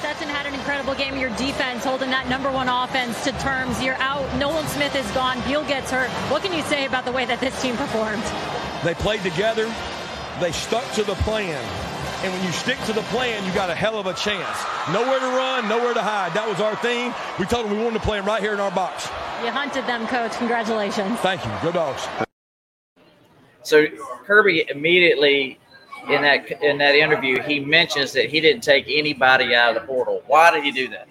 [0.01, 1.17] Stetson had an incredible game.
[1.17, 3.81] Your defense holding that number one offense to terms.
[3.83, 4.27] You're out.
[4.39, 5.41] Nolan Smith is gone.
[5.47, 6.11] Beal gets hurt.
[6.31, 8.23] What can you say about the way that this team performed?
[8.85, 9.73] They played together.
[10.41, 11.63] They stuck to the plan.
[12.25, 14.59] And when you stick to the plan, you got a hell of a chance.
[14.93, 16.35] Nowhere to run, nowhere to hide.
[16.35, 17.15] That was our theme.
[17.39, 19.09] We told them we wanted to play them right here in our box.
[19.45, 20.33] You hunted them, coach.
[20.39, 21.21] Congratulations.
[21.21, 21.53] Thank you.
[21.63, 22.09] Go dogs.
[23.65, 23.87] So
[24.27, 25.59] Kirby immediately
[26.11, 29.87] in that in that interview he mentions that he didn't take anybody out of the
[29.87, 30.23] portal.
[30.27, 31.09] Why did he do that?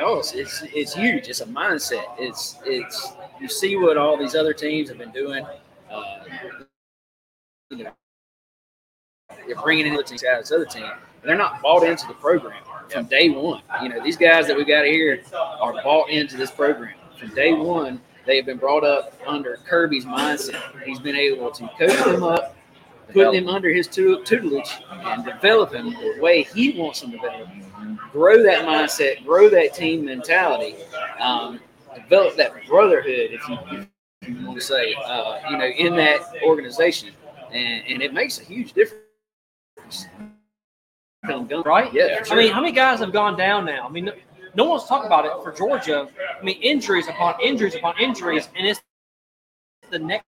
[0.00, 1.28] Oh, it's, it's it's huge.
[1.28, 2.04] It's a mindset.
[2.18, 5.46] It's it's you see what all these other teams have been doing.
[5.90, 6.02] Uh,
[7.70, 7.92] you know,
[9.48, 10.90] they're bringing in other teams out of this other team,
[11.24, 13.62] they're not bought into the program from day one.
[13.82, 15.22] You know, these guys that we got here
[15.60, 18.00] are bought into this program from day one.
[18.26, 20.60] They have been brought up under Kirby's mindset.
[20.84, 22.54] He's been able to coach them up,
[23.12, 27.50] put them under his tutelage, and develop them the way he wants them developed.
[28.12, 30.76] Grow that mindset, grow that team mentality,
[31.20, 31.60] um,
[31.94, 33.58] develop that brotherhood, if you,
[34.22, 37.10] if you want to say, uh, you know, in that organization,
[37.52, 39.07] and, and it makes a huge difference.
[41.64, 41.92] Right?
[41.92, 42.22] Yeah.
[42.30, 43.86] I mean, how many guys have gone down now?
[43.86, 44.12] I mean, no,
[44.54, 46.08] no one's talking about it for Georgia.
[46.40, 48.80] I mean, injuries upon injuries upon injuries, and it's
[49.90, 50.24] the next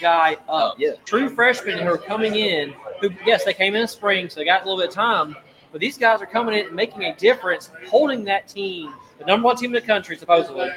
[0.00, 0.74] guy up.
[0.78, 0.92] Yeah.
[1.04, 4.44] True freshmen who are coming in, who, yes, they came in the spring, so they
[4.44, 5.36] got a little bit of time,
[5.70, 9.46] but these guys are coming in and making a difference, holding that team, the number
[9.46, 10.70] one team in the country, supposedly,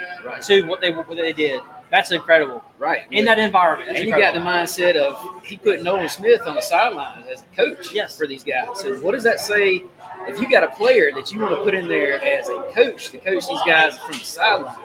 [0.43, 1.61] to what they what they did.
[1.91, 2.63] That's incredible.
[2.79, 3.01] Right.
[3.11, 3.89] In that environment.
[3.89, 7.41] That's and you got the mindset of he put Nolan Smith on the sidelines as
[7.41, 8.17] a coach Yes.
[8.17, 8.67] for these guys.
[8.75, 9.83] So what does that say
[10.27, 13.09] if you got a player that you want to put in there as a coach
[13.09, 14.75] to coach these guys from the sideline?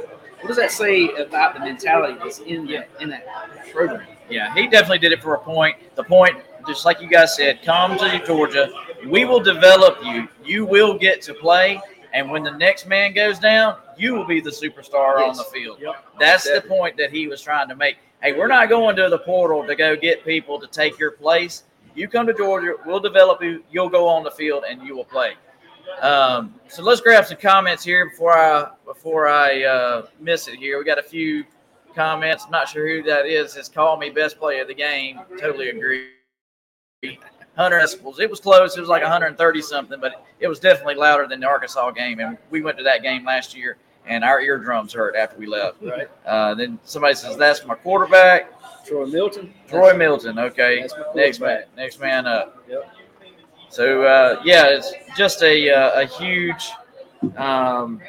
[0.41, 3.25] What does that say about the mentality that's in that in that
[3.73, 4.07] program?
[4.29, 5.77] Yeah, he definitely did it for a point.
[5.95, 8.69] The point, just like you guys said, come to Georgia.
[9.07, 10.29] We will develop you.
[10.45, 11.81] You will get to play,
[12.13, 15.79] and when the next man goes down, you will be the superstar on the field.
[15.81, 15.95] Yep.
[16.19, 17.97] That's the point that he was trying to make.
[18.23, 21.65] Hey, we're not going to the portal to go get people to take your place.
[21.95, 23.63] You come to Georgia, we'll develop you.
[23.71, 25.35] You'll go on the field and you will play.
[26.01, 30.57] Um, so let's grab some comments here before I before I uh, miss it.
[30.57, 31.45] Here we got a few
[31.95, 32.47] comments.
[32.51, 33.55] Not sure who that is.
[33.55, 35.21] Has called me best player of the game.
[35.39, 36.09] Totally agree.
[37.57, 38.21] 100 decibels.
[38.21, 38.77] It was close.
[38.77, 42.21] It was like 130 something, but it was definitely louder than the Arkansas game.
[42.21, 45.83] And we went to that game last year, and our eardrums hurt after we left.
[45.83, 46.09] Right.
[46.27, 48.53] Uh, then somebody says that's my quarterback,
[48.87, 49.55] Troy Milton.
[49.67, 50.39] Troy Milton.
[50.39, 52.63] Okay, next man, next man up.
[52.69, 52.95] Yep.
[53.71, 56.71] So uh, yeah, it's just a uh, a huge,
[57.37, 58.01] um,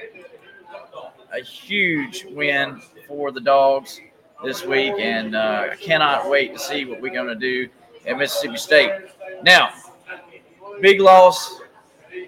[1.33, 4.01] a huge win for the dogs
[4.43, 7.69] this week, and uh, I cannot wait to see what we're going to do
[8.05, 8.91] at Mississippi State.
[9.43, 9.69] Now,
[10.81, 11.59] big loss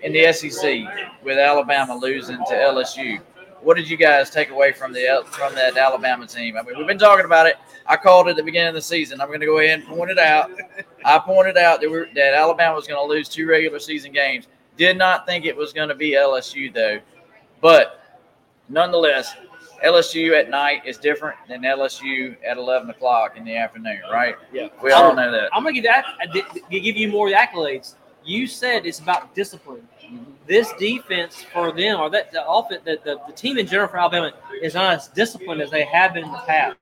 [0.03, 0.83] in the SEC
[1.23, 3.19] with Alabama losing to LSU.
[3.61, 6.57] What did you guys take away from the from that Alabama team?
[6.57, 7.57] I mean, we've been talking about it.
[7.85, 9.19] I called it at the beginning of the season.
[9.19, 10.51] I'm going to go ahead and point it out.
[11.03, 14.47] I pointed out that, we're, that Alabama was going to lose two regular season games.
[14.77, 16.99] Did not think it was going to be LSU though,
[17.59, 18.21] but
[18.69, 19.35] nonetheless,
[19.83, 24.35] LSU at night is different than LSU at 11 o'clock in the afternoon, right?
[24.51, 24.67] Yeah.
[24.83, 25.49] We all know that.
[25.53, 26.31] I'm gonna give that uh,
[26.69, 27.95] give you more accolades.
[28.23, 29.87] You said it's about discipline.
[30.47, 33.97] This defense for them, or that the offense, the, the, the team in general for
[33.97, 36.77] Alabama is not as disciplined as they have been in the past.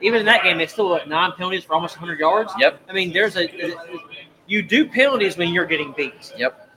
[0.00, 2.52] Even in that game, they still had nine penalties for almost 100 yards.
[2.58, 2.80] Yep.
[2.88, 3.48] I mean, there's a
[4.46, 6.32] you do penalties when you're getting beat.
[6.36, 6.68] Yep.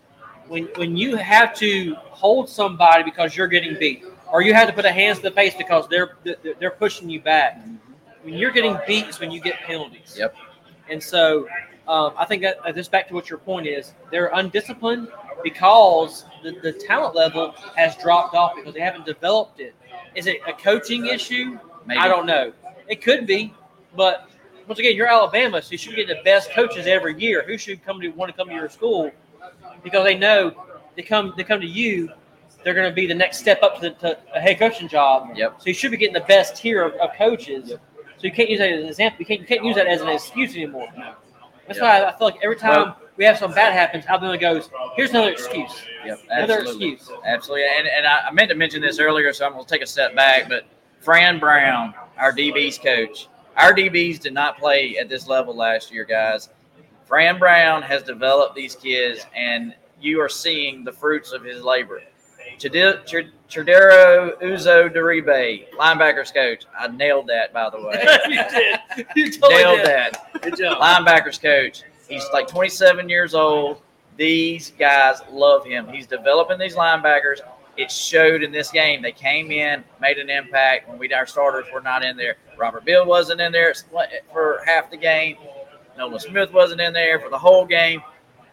[0.47, 4.03] When when you have to hold somebody because you're getting beat,
[4.35, 7.09] or you have to put a hands to the face because they're they're, they're pushing
[7.09, 7.65] you back.
[8.21, 10.13] When you're getting beat is when you get penalties.
[10.17, 10.35] Yep.
[10.89, 11.47] And so
[11.87, 13.93] um, I think that uh, this back to what your point is.
[14.11, 15.07] They're undisciplined
[15.41, 19.73] because the, the talent level has dropped off because they haven't developed it.
[20.15, 21.57] Is it a coaching issue?
[21.85, 21.99] Maybe.
[21.99, 22.51] I don't know.
[22.89, 23.53] It could be,
[23.95, 24.27] but
[24.67, 27.45] once again, you're Alabama, so you should get the best coaches every year.
[27.47, 29.11] Who should come to want to come to your school
[29.81, 30.53] because they know
[30.97, 32.11] they come they come to you.
[32.65, 35.29] They're going to be the next step up to, the, to a head coaching job.
[35.35, 35.61] Yep.
[35.61, 37.69] So you should be getting the best tier of, of coaches.
[37.69, 37.77] So
[38.21, 39.19] you can't use that as an example.
[39.19, 40.87] You can't, you can't use that as an excuse anymore.
[41.67, 41.81] That's Yep.
[41.81, 45.11] why I feel like every time Well- we have something bad happens, Alabama goes, "Here's
[45.11, 45.71] another excuse."
[46.05, 46.93] Yep, Another absolutely.
[46.93, 47.17] excuse.
[47.25, 47.65] Absolutely.
[47.77, 49.87] And, and I, I meant to mention this earlier, so I'm going to take a
[49.87, 50.49] step back.
[50.49, 50.65] But
[50.99, 56.03] Fran Brown, our DB's coach, our DBs did not play at this level last year,
[56.03, 56.49] guys.
[57.05, 62.01] Fran Brown has developed these kids, and you are seeing the fruits of his labor.
[62.59, 66.65] Chidi- Ch- Chidero Uzo Deribe, linebackers coach.
[66.77, 68.05] I nailed that, by the way.
[68.27, 69.07] you did.
[69.15, 69.85] You totally nailed did.
[69.87, 70.41] that.
[70.41, 70.81] Good job.
[70.81, 71.83] Linebackers coach.
[72.07, 73.81] He's like 27 years old.
[74.17, 75.87] These guys love him.
[75.87, 77.39] He's developing these linebackers.
[77.77, 79.01] It showed in this game.
[79.01, 82.37] They came in, made an impact when we our starters were not in there.
[82.57, 83.73] Robert Beal wasn't in there
[84.31, 85.35] for half the game.
[85.97, 88.01] Nolan Smith wasn't in there for the whole game.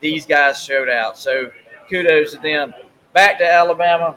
[0.01, 1.17] These guys showed out.
[1.17, 1.51] So
[1.88, 2.75] kudos to them.
[3.12, 4.16] Back to Alabama.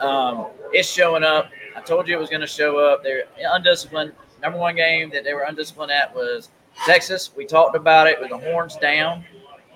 [0.00, 1.50] Um, it's showing up.
[1.76, 3.04] I told you it was going to show up.
[3.04, 4.12] They're undisciplined.
[4.42, 6.48] Number one game that they were undisciplined at was
[6.84, 7.30] Texas.
[7.36, 9.24] We talked about it with the horns down.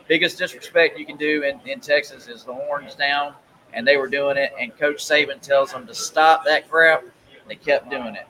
[0.09, 3.35] Biggest disrespect you can do in, in Texas is the horns down,
[3.73, 4.53] and they were doing it.
[4.59, 7.05] And Coach Saban tells them to stop that crap.
[7.47, 8.27] They kept doing it.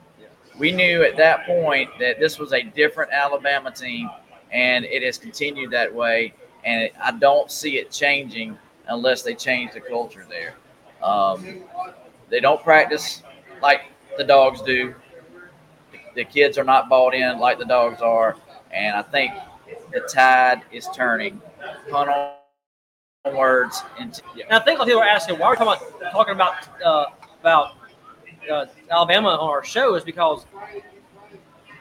[0.58, 4.10] We knew at that point that this was a different Alabama team,
[4.52, 6.34] and it has continued that way.
[6.64, 10.54] And I don't see it changing unless they change the culture there.
[11.02, 11.62] Um,
[12.30, 13.22] they don't practice
[13.62, 13.82] like
[14.16, 14.94] the dogs do.
[16.14, 18.36] The kids are not bought in like the dogs are,
[18.70, 19.32] and I think
[19.92, 21.40] the tide is turning.
[21.90, 23.82] Pun on words.
[23.98, 26.34] Into, And I think a lot of people are asking why we're talking about talking
[26.34, 27.06] about uh,
[27.40, 27.72] about
[28.50, 30.46] uh, Alabama on our show is because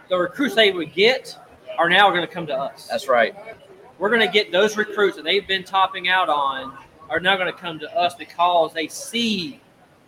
[0.10, 1.38] the recruits they would get
[1.78, 2.88] are now going to come to us.
[2.88, 3.36] That's right.
[4.00, 6.78] We're going to get those recruits that they've been topping out on
[7.14, 9.62] are now going to come to us because they see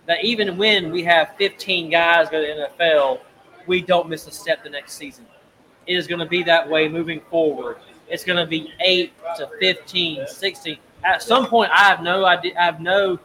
[0.07, 3.19] that even when we have 15 guys go to the NFL,
[3.67, 5.23] we don't miss a step the next season.
[5.85, 7.77] It is going to be that way moving forward.
[8.09, 10.77] It's going to be 8 to 15, 16.
[11.03, 12.53] At some point, I have no idea.
[12.59, 13.19] I have no,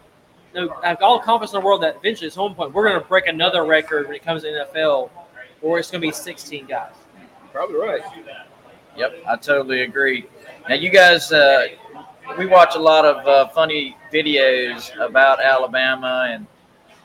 [0.54, 0.68] no.
[0.82, 3.00] I have all the confidence in the world that eventually, at some point, we're going
[3.00, 5.08] to break another record when it comes to NFL,
[5.62, 6.92] or it's going to be 16 guys.
[7.50, 8.02] Probably right.
[8.96, 10.26] Yep, I totally agree.
[10.68, 11.68] Now, you guys, uh,
[12.38, 16.46] we watch a lot of uh, funny videos about Alabama and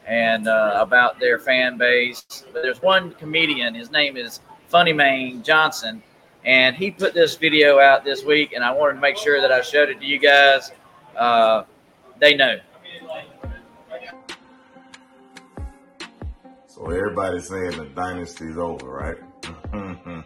[0.08, 2.24] and uh, about their fan base.
[2.54, 3.74] But there's one comedian.
[3.74, 4.40] His name is
[4.72, 6.04] Funnymaine Johnson,
[6.44, 9.52] and he put this video out this week, and I wanted to make sure that
[9.52, 10.72] I showed it to you guys.
[11.18, 11.64] Uh,
[12.20, 12.60] they know.
[16.68, 19.18] So everybody's saying the dynasty's over, right?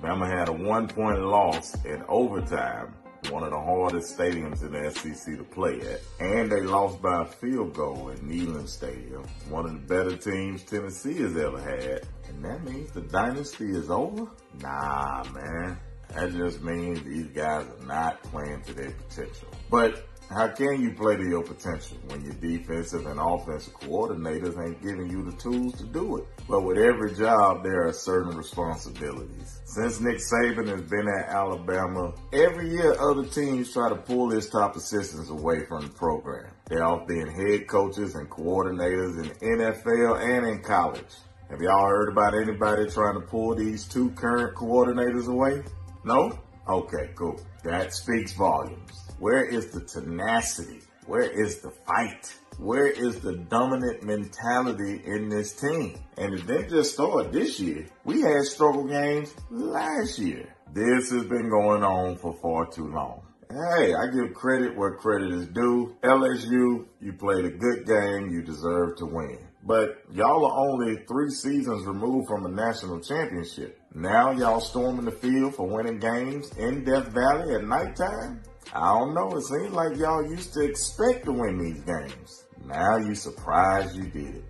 [0.00, 2.94] Bama had a one point loss in overtime,
[3.30, 6.00] one of the hardest stadiums in the SEC to play at.
[6.20, 10.62] And they lost by a field goal at Neyland Stadium, one of the better teams
[10.64, 12.06] Tennessee has ever had.
[12.28, 14.26] And that means the dynasty is over?
[14.60, 15.78] Nah, man.
[16.14, 19.48] That just means these guys are not playing to their potential.
[19.70, 24.82] But how can you play to your potential when your defensive and offensive coordinators ain't
[24.82, 26.24] giving you the tools to do it?
[26.48, 29.60] But with every job, there are certain responsibilities.
[29.64, 34.48] Since Nick Saban has been at Alabama, every year other teams try to pull his
[34.48, 36.50] top assistants away from the program.
[36.66, 41.14] They're off being head coaches and coordinators in NFL and in college.
[41.50, 45.62] Have y'all heard about anybody trying to pull these two current coordinators away?
[46.04, 46.38] No?
[46.66, 47.38] Okay, cool.
[47.64, 49.01] That speaks volumes.
[49.22, 50.80] Where is the tenacity?
[51.06, 52.34] Where is the fight?
[52.58, 55.96] Where is the dominant mentality in this team?
[56.18, 57.86] And it didn't just start this year.
[58.02, 60.52] We had struggle games last year.
[60.72, 63.22] This has been going on for far too long.
[63.48, 65.96] Hey, I give credit where credit is due.
[66.02, 68.28] LSU, you played a good game.
[68.32, 69.38] You deserve to win.
[69.64, 73.78] But y'all are only three seasons removed from a national championship.
[73.94, 78.42] Now y'all storming the field for winning games in Death Valley at nighttime?
[78.74, 79.36] I don't know.
[79.36, 82.44] It seems like y'all used to expect to win these games.
[82.64, 84.44] Now you surprised you did it.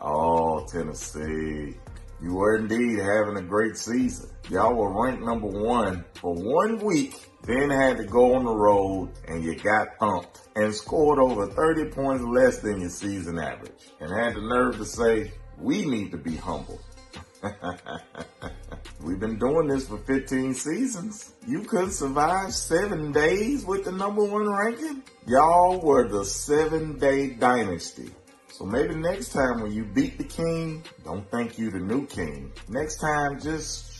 [0.00, 1.76] Oh, Tennessee.
[2.22, 4.30] You were indeed having a great season.
[4.50, 9.10] Y'all were ranked number one for one week, then had to go on the road
[9.28, 14.10] and you got thumped and scored over 30 points less than your season average and
[14.10, 16.80] had the nerve to say, we need to be humble.
[19.02, 21.32] We've been doing this for 15 seasons.
[21.46, 25.02] You couldn't survive seven days with the number one ranking?
[25.26, 28.10] Y'all were the seven day dynasty.
[28.48, 32.52] So maybe next time when you beat the king, don't think you the new king.
[32.68, 33.90] Next time, just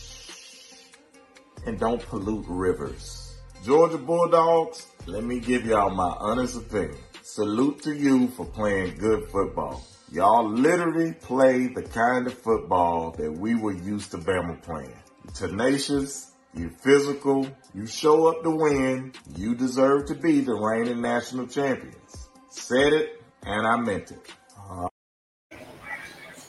[1.65, 3.35] and don't pollute rivers.
[3.63, 6.97] Georgia Bulldogs, let me give y'all my honest opinion.
[7.21, 9.83] Salute to you for playing good football.
[10.13, 14.93] Y'all literally play the kind of football that we were used to Bama playing.
[15.33, 21.47] tenacious, you're physical, you show up to win, you deserve to be the reigning national
[21.47, 22.27] champions.
[22.49, 24.27] Said it, and I meant it.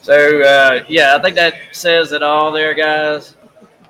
[0.01, 3.37] So uh, yeah, I think that says it all, there, guys.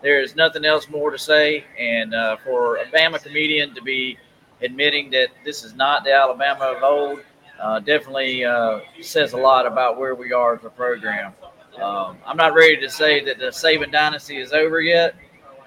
[0.04, 4.20] There's nothing else more to say, and uh, for a Bama comedian to be
[4.62, 7.22] admitting that this is not the Alabama of old,
[7.64, 11.34] uh, definitely uh, says a lot about where we are as a program.
[11.82, 15.16] Um, I'm not ready to say that the Saban dynasty is over yet,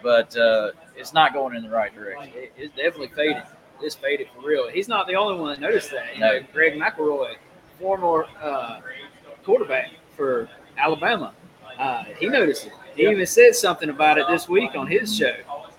[0.02, 2.30] but uh, it's not going in the right direction.
[2.34, 3.42] It- It's definitely faded.
[3.82, 4.68] It's faded for real.
[4.68, 6.14] He's not the only one that noticed that.
[6.14, 6.32] You No.
[6.32, 7.34] know, Greg McElroy,
[7.80, 8.80] former uh,
[9.44, 11.32] quarterback for Alabama,
[11.78, 12.72] uh, he noticed it.
[12.94, 15.34] He even said something about it this week on his show.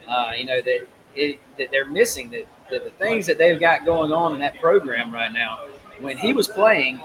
[0.08, 3.84] Uh, you know that it, that they're missing that, that the things that they've got
[3.86, 5.60] going on in that program right now.
[6.00, 7.02] When he was playing,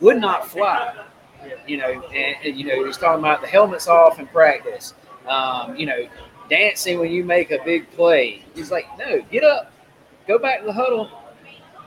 [0.00, 0.94] would not fly.
[1.66, 4.94] You know, and, and, you know he's talking about the helmets off in practice.
[5.26, 6.06] Um, you know,
[6.48, 8.44] dancing when you make a big play.
[8.54, 9.72] He's like, no, get up,
[10.26, 11.10] go back to the huddle,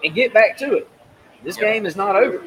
[0.03, 0.89] and get back to it.
[1.43, 2.43] This game is not over.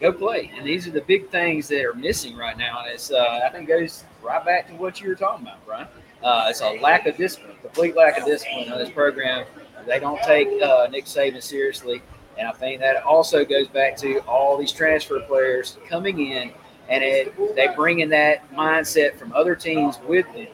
[0.00, 0.52] Go play.
[0.56, 2.82] And these are the big things that are missing right now.
[2.84, 5.88] And it's uh, I think goes right back to what you were talking about, Brian.
[6.22, 9.44] Uh, it's a lack of discipline, complete lack of discipline on this program.
[9.86, 12.02] They don't take uh, Nick Saban seriously,
[12.38, 16.52] and I think that also goes back to all these transfer players coming in,
[16.88, 20.48] and it, they bring in that mindset from other teams with them.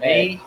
[0.00, 0.40] Me,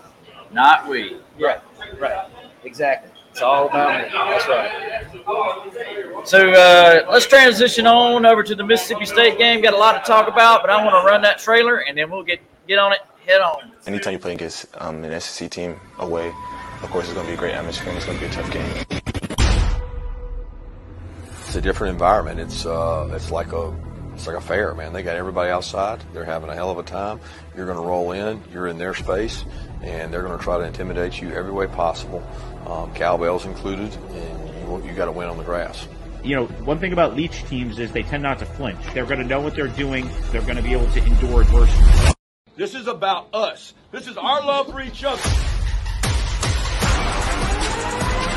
[0.51, 1.17] not we.
[1.39, 1.59] Right,
[1.99, 2.29] right,
[2.63, 3.11] exactly.
[3.31, 4.09] It's all about me.
[4.11, 6.27] That's right.
[6.27, 9.61] So uh, let's transition on over to the Mississippi State game.
[9.61, 12.11] Got a lot to talk about, but I want to run that trailer, and then
[12.11, 13.71] we'll get get on it head on.
[13.85, 16.27] Anytime you play against um, an SEC team away,
[16.81, 18.33] of course, it's going to be a great atmosphere and it's going to be a
[18.33, 18.98] tough game.
[21.49, 22.39] It's a different environment.
[22.39, 23.75] It's uh, it's like a
[24.13, 24.93] it's like a fair, man.
[24.93, 25.99] They got everybody outside.
[26.13, 27.19] They're having a hell of a time.
[27.57, 28.43] You're going to roll in.
[28.53, 29.43] You're in their space,
[29.81, 32.23] and they're going to try to intimidate you every way possible,
[32.67, 35.87] um, cowbells included, and you you got to win on the grass.
[36.23, 38.85] you know, one thing about Leach teams is they tend not to flinch.
[38.93, 40.07] They're going to know what they're doing.
[40.29, 42.13] They're going to be able to endure adversity.
[42.57, 43.73] This is about us.
[43.89, 45.58] This is our love for each other.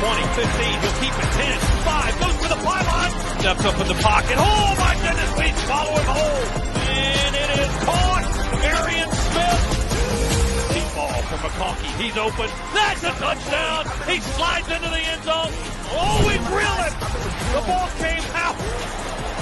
[0.03, 3.95] 20, 15, he'll keep it 10, 5, goes for the pylon, steps up in the
[4.03, 4.35] pocket.
[4.35, 6.43] Oh my goodness, please follow him home.
[6.91, 8.27] And it is caught.
[8.67, 9.63] Arian Smith.
[10.75, 11.87] Deep ball from McConkey.
[12.03, 12.51] He's open.
[12.75, 13.87] That's a touchdown.
[14.03, 15.55] He slides into the end zone.
[15.95, 16.93] Oh, we grill it.
[17.55, 18.59] The ball came out.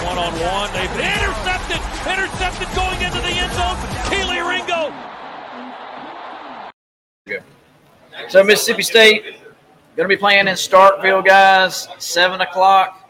[0.06, 0.70] One on one.
[0.78, 1.82] They've intercepted.
[2.06, 3.82] Intercepted going into the end zone.
[4.14, 4.94] Kelee Ringo.
[8.30, 9.41] So Mississippi State
[9.96, 11.88] going to be playing in Starkville, guys.
[11.98, 13.10] Seven o'clock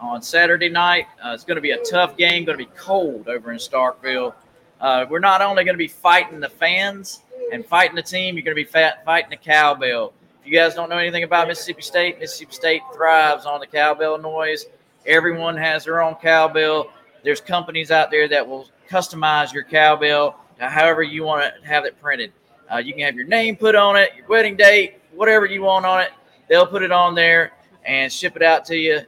[0.00, 1.06] on Saturday night.
[1.24, 2.44] Uh, it's going to be a tough game.
[2.44, 4.34] Going to be cold over in Starkville.
[4.80, 7.20] Uh, we're not only going to be fighting the fans
[7.52, 8.34] and fighting the team.
[8.34, 10.12] You're going to be fat, fighting the cowbell.
[10.40, 14.18] If you guys don't know anything about Mississippi State, Mississippi State thrives on the cowbell
[14.18, 14.66] noise.
[15.06, 16.90] Everyone has their own cowbell.
[17.22, 22.00] There's companies out there that will customize your cowbell however you want to have it
[22.00, 22.32] printed.
[22.72, 25.86] Uh, you can have your name put on it, your wedding date, whatever you want
[25.86, 26.10] on it.
[26.48, 27.52] They'll put it on there
[27.84, 29.00] and ship it out to you.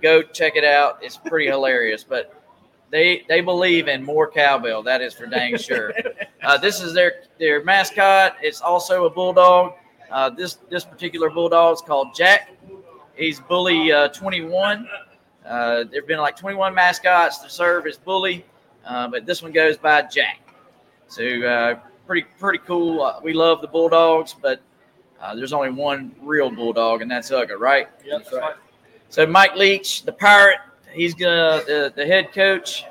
[0.00, 0.98] Go check it out.
[1.00, 2.04] It's pretty hilarious.
[2.04, 2.42] But
[2.90, 4.82] they they believe in more cowbell.
[4.82, 5.92] That is for dang sure.
[6.44, 8.34] Uh, this is their their mascot.
[8.42, 9.74] It's also a bulldog.
[10.10, 12.50] Uh, this this particular bulldog is called Jack.
[13.14, 14.88] He's bully uh, 21.
[15.46, 18.44] Uh, there've been like 21 mascots to serve as bully,
[18.84, 20.40] uh, but this one goes by Jack.
[21.06, 21.78] So uh,
[22.08, 23.02] pretty pretty cool.
[23.02, 24.60] Uh, we love the bulldogs, but
[25.22, 27.88] uh, there's only one real bulldog, and that's Uga, right?
[28.04, 28.54] Yep, that's right.
[29.08, 30.58] So Mike Leach, the pirate,
[30.92, 32.84] he's gonna the, the head coach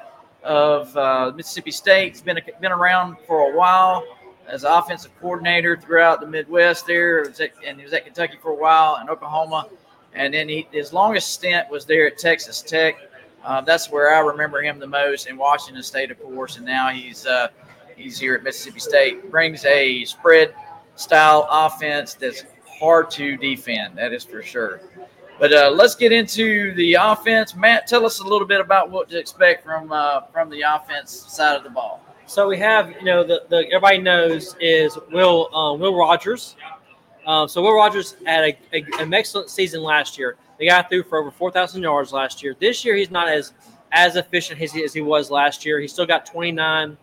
[0.43, 2.13] of uh, Mississippi State.
[2.13, 4.03] He's been been around for a while
[4.47, 6.87] as offensive coordinator throughout the Midwest.
[6.87, 9.67] There, was at- and he was at Kentucky for a while and Oklahoma,
[10.13, 12.95] and then he, his longest stint was there at Texas Tech.
[13.43, 16.57] Uh, that's where I remember him the most, in Washington State, of course.
[16.57, 17.47] And now he's uh,
[17.95, 19.29] he's here at Mississippi State.
[19.31, 20.53] Brings a spread
[21.01, 22.45] style offense that's
[22.79, 23.97] hard to defend.
[23.97, 24.81] That is for sure.
[25.39, 27.55] But uh, let's get into the offense.
[27.55, 31.11] Matt, tell us a little bit about what to expect from uh, from the offense
[31.11, 31.99] side of the ball.
[32.27, 36.55] So we have, you know, the, the everybody knows is Will um, Will Rogers.
[37.25, 40.37] Um, so Will Rogers had a, a, an excellent season last year.
[40.59, 42.55] The guy threw for over four thousand yards last year.
[42.59, 43.53] This year he's not as
[43.91, 45.79] as efficient as he, as he was last year.
[45.79, 46.97] He still got twenty nine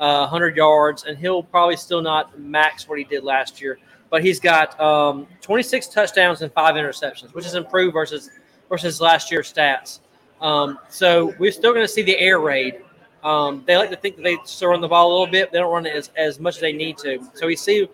[0.00, 3.78] uh, hundred yards, and he'll probably still not max what he did last year.
[4.10, 8.30] But he's got um, twenty six touchdowns and five interceptions, which is improved versus
[8.68, 10.00] versus last year's stats.
[10.40, 12.82] Um, so we're still going to see the air raid
[13.22, 15.50] Um, they like to think that they still run the ball a little bit.
[15.50, 17.26] They don't run it as, as much as they need to.
[17.32, 17.88] So we see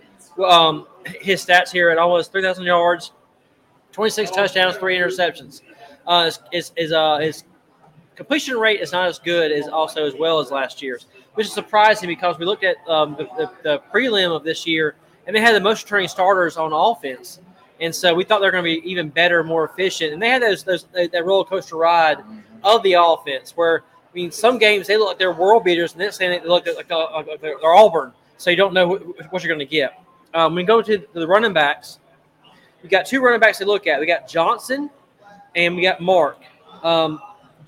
[0.45, 0.87] um,
[1.21, 3.13] his stats here at almost 3,000 yards,
[3.93, 5.63] 26 touchdowns, three interceptions.
[6.07, 7.45] Uh, his, his, uh, his
[8.21, 11.55] completion rate is not as good as also as well as last year's, which is
[11.55, 14.95] surprising because we looked at um, the, the, the prelim of this year
[15.27, 17.41] and they had the most returning starters on offense.
[17.81, 20.13] And so we thought they're going to be even better, more efficient.
[20.13, 22.19] And they had those, those that roller coaster ride
[22.63, 26.01] of the offense where, I mean, some games they look like they're world beaters, and
[26.03, 28.13] then they look like, uh, like they're Auburn.
[28.37, 28.97] So you don't know
[29.31, 29.99] what you're going to get.
[30.35, 32.01] Um, we go to the running backs.
[32.83, 33.99] We got two running backs to look at.
[33.99, 34.91] We got Johnson
[35.57, 36.39] and we got Mark.
[36.83, 37.19] Um,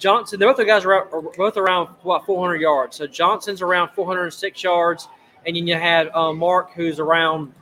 [0.03, 2.97] Johnson, both the guys are, are both around what 400 yards.
[2.97, 5.09] So Johnson's around 406 yards,
[5.47, 7.55] and then you had uh, Mark who's around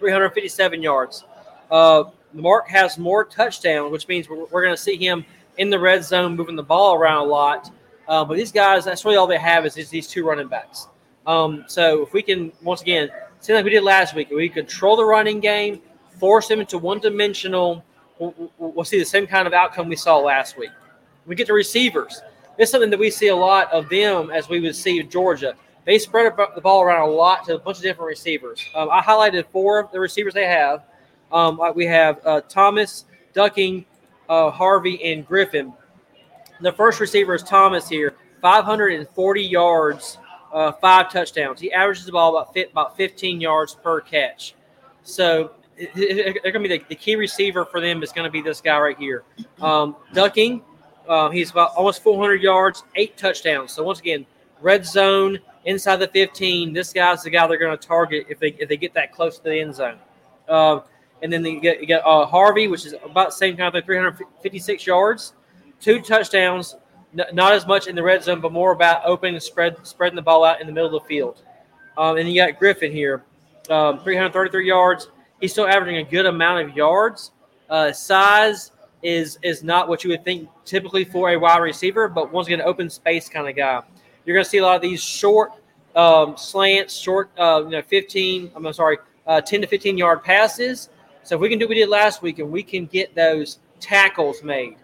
[0.00, 1.24] 357 yards.
[1.70, 5.24] Uh, Mark has more touchdowns, which means we're, we're going to see him
[5.58, 7.70] in the red zone moving the ball around a lot.
[8.08, 10.88] Uh, but these guys, that's really all they have is, is these two running backs.
[11.24, 14.96] Um, so if we can, once again, same like we did last week, we control
[14.96, 15.80] the running game,
[16.18, 17.84] force them into one dimensional,
[18.18, 20.70] we'll, we'll see the same kind of outcome we saw last week.
[21.26, 22.22] We get the receivers.
[22.58, 25.54] It's something that we see a lot of them as we would see Georgia.
[25.84, 28.64] They spread the ball around a lot to a bunch of different receivers.
[28.74, 30.84] Um, I highlighted four of the receivers they have.
[31.32, 33.86] Um, we have uh, Thomas, Ducking,
[34.28, 35.72] uh, Harvey, and Griffin.
[36.60, 40.18] The first receiver is Thomas here, 540 yards,
[40.52, 41.60] uh, five touchdowns.
[41.60, 44.54] He averages the ball about about 15 yards per catch.
[45.02, 45.52] So
[45.94, 48.60] they're going to be the, the, key receiver for them is going to be this
[48.60, 49.24] guy right here.
[49.60, 50.62] Um, Ducking,
[51.10, 53.72] uh, he's about almost 400 yards, eight touchdowns.
[53.72, 54.24] So once again,
[54.60, 56.72] red zone inside the 15.
[56.72, 59.38] This guy's the guy they're going to target if they if they get that close
[59.38, 59.98] to the end zone.
[60.48, 60.80] Uh,
[61.20, 64.86] and then you get, you uh, Harvey, which is about the same kind of 356
[64.86, 65.34] yards,
[65.80, 66.76] two touchdowns.
[67.12, 70.14] N- not as much in the red zone, but more about opening and spread spreading
[70.14, 71.42] the ball out in the middle of the field.
[71.98, 73.24] Um, and you got Griffin here,
[73.68, 75.08] um, 333 yards.
[75.40, 77.32] He's still averaging a good amount of yards.
[77.68, 78.70] Uh, size
[79.02, 82.60] is is not what you would think typically for a wide receiver, but once again,
[82.60, 83.82] open space kind of guy.
[84.24, 85.52] You're going to see a lot of these short
[85.96, 88.52] um, slants, short, uh, you know, 15.
[88.54, 90.90] I'm sorry, uh, 10 to 15 yard passes.
[91.22, 93.58] So if we can do what we did last week, and we can get those
[93.78, 94.76] tackles made,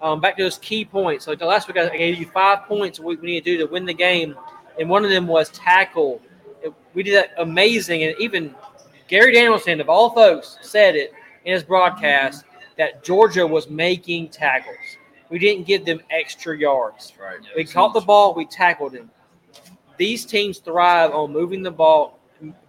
[0.00, 1.26] um, back to those key points.
[1.26, 3.84] Like the last week, I gave you five points we need to do to win
[3.84, 4.36] the game,
[4.78, 6.20] and one of them was tackle.
[6.94, 8.54] We did that amazing, and even
[9.08, 11.12] Gary Danielson, of all folks, said it
[11.44, 12.44] in his broadcast
[12.82, 14.76] that Georgia was making tackles.
[15.30, 17.12] We didn't give them extra yards.
[17.20, 17.38] Right.
[17.54, 19.08] We caught the ball, we tackled them.
[19.98, 22.18] These teams thrive on moving the ball,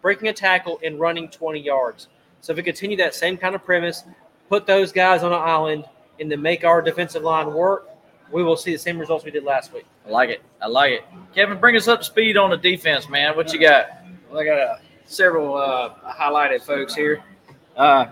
[0.03, 2.09] breaking a tackle, and running 20 yards.
[2.41, 4.03] So if we continue that same kind of premise,
[4.49, 5.85] put those guys on an island,
[6.19, 7.89] and then make our defensive line work,
[8.31, 9.85] we will see the same results we did last week.
[10.05, 10.43] I like it.
[10.61, 11.05] I like it.
[11.33, 13.35] Kevin, bring us up to speed on the defense, man.
[13.35, 13.87] What you got?
[14.29, 17.23] Well, I got uh, several uh, highlighted folks here.
[17.75, 18.05] Uh,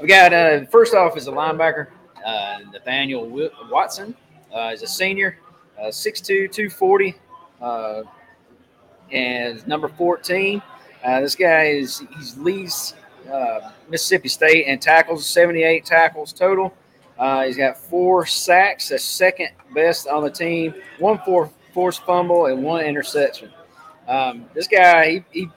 [0.00, 1.88] I've got uh, first off is a linebacker,
[2.24, 3.28] uh, Nathaniel
[3.70, 4.14] Watson.
[4.50, 5.36] Uh, he's a senior,
[5.78, 7.14] uh, 6'2", 240,
[7.60, 8.02] uh,
[9.12, 10.62] and number 14.
[11.04, 12.94] Uh, this guy is he's leads
[13.30, 16.74] uh, Mississippi State and tackles, 78 tackles total.
[17.18, 22.46] Uh, he's got four sacks, the second best on the team, one for forced fumble,
[22.46, 23.50] and one interception.
[24.08, 25.48] Um, this guy, he, he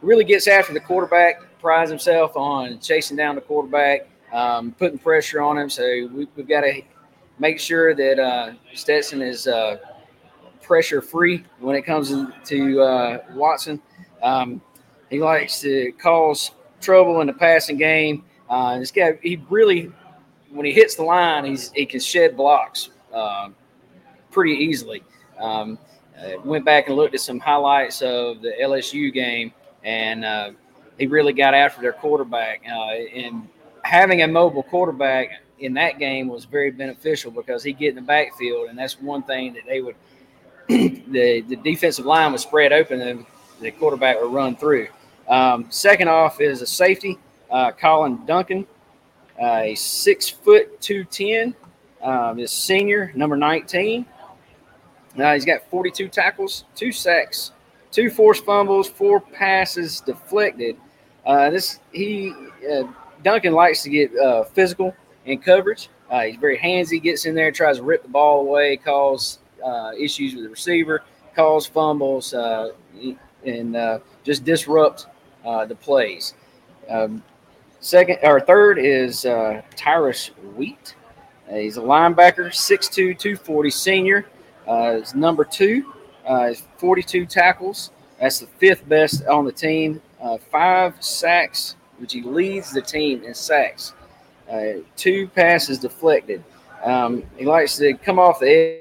[0.00, 5.40] really gets after the quarterback, prides himself on chasing down the quarterback, um, putting pressure
[5.40, 5.70] on him.
[5.70, 6.82] So we, have got to
[7.38, 9.78] make sure that uh, Stetson is uh,
[10.62, 13.80] pressure free when it comes to uh, Watson.
[14.22, 14.60] Um,
[15.10, 18.24] he likes to cause trouble in the passing game.
[18.48, 19.90] Uh, this guy, he really,
[20.50, 23.48] when he hits the line, he's he can shed blocks uh,
[24.30, 25.02] pretty easily.
[25.38, 25.78] Um,
[26.18, 29.52] uh, went back and looked at some highlights of the LSU game,
[29.84, 30.50] and uh,
[31.00, 32.62] he really got after their quarterback.
[32.70, 33.48] Uh, and
[33.82, 38.02] having a mobile quarterback in that game was very beneficial because he get in the
[38.02, 39.96] backfield, and that's one thing that they would.
[40.68, 43.26] the the defensive line was spread open, and
[43.60, 44.86] the quarterback would run through.
[45.26, 47.18] Um, second off is a safety,
[47.50, 48.66] uh, Collin Duncan,
[49.40, 51.54] uh, a six foot two ten.
[52.02, 54.06] Um, is senior, number nineteen.
[55.18, 57.50] Uh, he's got 42 tackles, two sacks,
[57.90, 60.76] two forced fumbles, four passes deflected.
[61.26, 62.32] Uh, this he
[62.70, 62.84] uh,
[63.22, 64.94] Duncan likes to get uh, physical
[65.26, 65.88] in coverage.
[66.10, 69.92] Uh, he's very handsy, gets in there, tries to rip the ball away, cause uh,
[69.98, 71.02] issues with the receiver,
[71.36, 72.72] cause fumbles, uh,
[73.44, 75.06] and just disrupt
[75.44, 76.34] the plays.
[76.88, 77.22] Um,
[77.78, 79.22] second or third is
[79.76, 80.96] Tyrus Wheat.
[81.48, 84.26] he's a linebacker, 6'2", 240 senior.
[84.68, 85.92] Is number two.
[86.26, 87.90] uh, 42 tackles.
[88.20, 90.00] That's the fifth best on the team.
[90.20, 93.94] Uh, five sacks, which he leads the team in sacks.
[94.50, 96.42] Uh, two passes deflected.
[96.84, 98.80] Um, he likes to come off the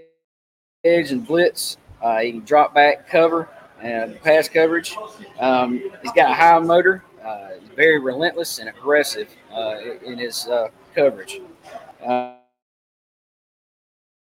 [0.84, 1.78] edge and blitz.
[2.02, 3.50] Uh, he can drop back, cover,
[3.82, 4.96] and pass coverage.
[5.40, 7.04] Um, he's got a high motor.
[7.24, 9.76] Uh, he's very relentless and aggressive uh,
[10.06, 11.42] in his uh, coverage.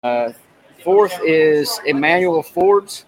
[0.02, 0.32] Uh,
[0.82, 3.04] fourth is Emmanuel Forbes.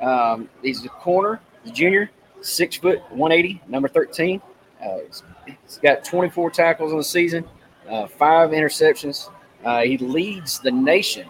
[0.00, 2.10] Um, he's a corner, a junior,
[2.40, 4.40] six foot, 180, number 13.
[4.80, 7.44] Uh, he's- he's got 24 tackles on the season,
[7.88, 9.30] uh, five interceptions.
[9.64, 11.26] Uh, he leads the nation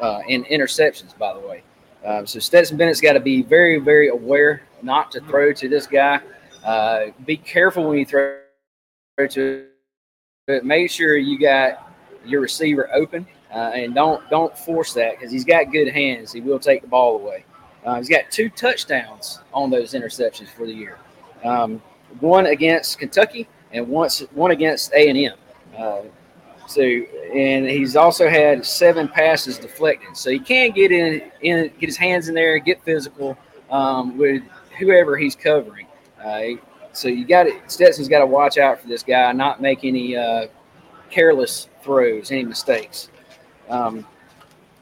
[0.00, 1.62] uh, in interceptions, by the way.
[2.04, 5.86] Um, so Stetson Bennett's got to be very, very aware not to throw to this
[5.86, 6.20] guy.
[6.64, 8.38] Uh, be careful when you throw
[9.28, 9.66] to
[10.48, 11.92] but make sure you got
[12.24, 16.32] your receiver open uh, and don't don't force that because he's got good hands.
[16.32, 17.44] He will take the ball away.
[17.84, 20.98] Uh, he's got two touchdowns on those interceptions for the year.
[21.44, 21.82] Um,
[22.20, 25.36] one against Kentucky and once one against A and M.
[25.76, 26.02] Uh,
[26.68, 30.16] so and he's also had seven passes deflected.
[30.16, 33.36] So he can get in, in get his hands in there, get physical
[33.70, 34.42] um, with
[34.78, 35.86] whoever he's covering.
[36.22, 36.60] Uh,
[36.92, 40.46] so you got Stetson's got to watch out for this guy, not make any uh,
[41.10, 43.10] careless throws, any mistakes.
[43.68, 44.06] Um,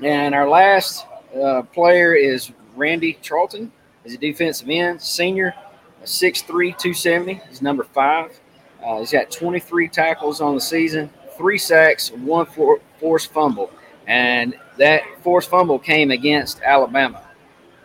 [0.03, 1.07] and our last
[1.40, 3.70] uh, player is Randy Charlton.
[4.04, 5.54] is a defensive end, senior,
[6.02, 7.34] 6'3", 270.
[7.48, 8.40] He's number five.
[8.84, 13.70] Uh, he's got 23 tackles on the season, three sacks, one for, forced fumble.
[14.06, 17.22] And that forced fumble came against Alabama.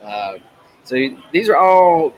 [0.01, 0.37] Uh,
[0.85, 0.95] so
[1.33, 2.13] these are all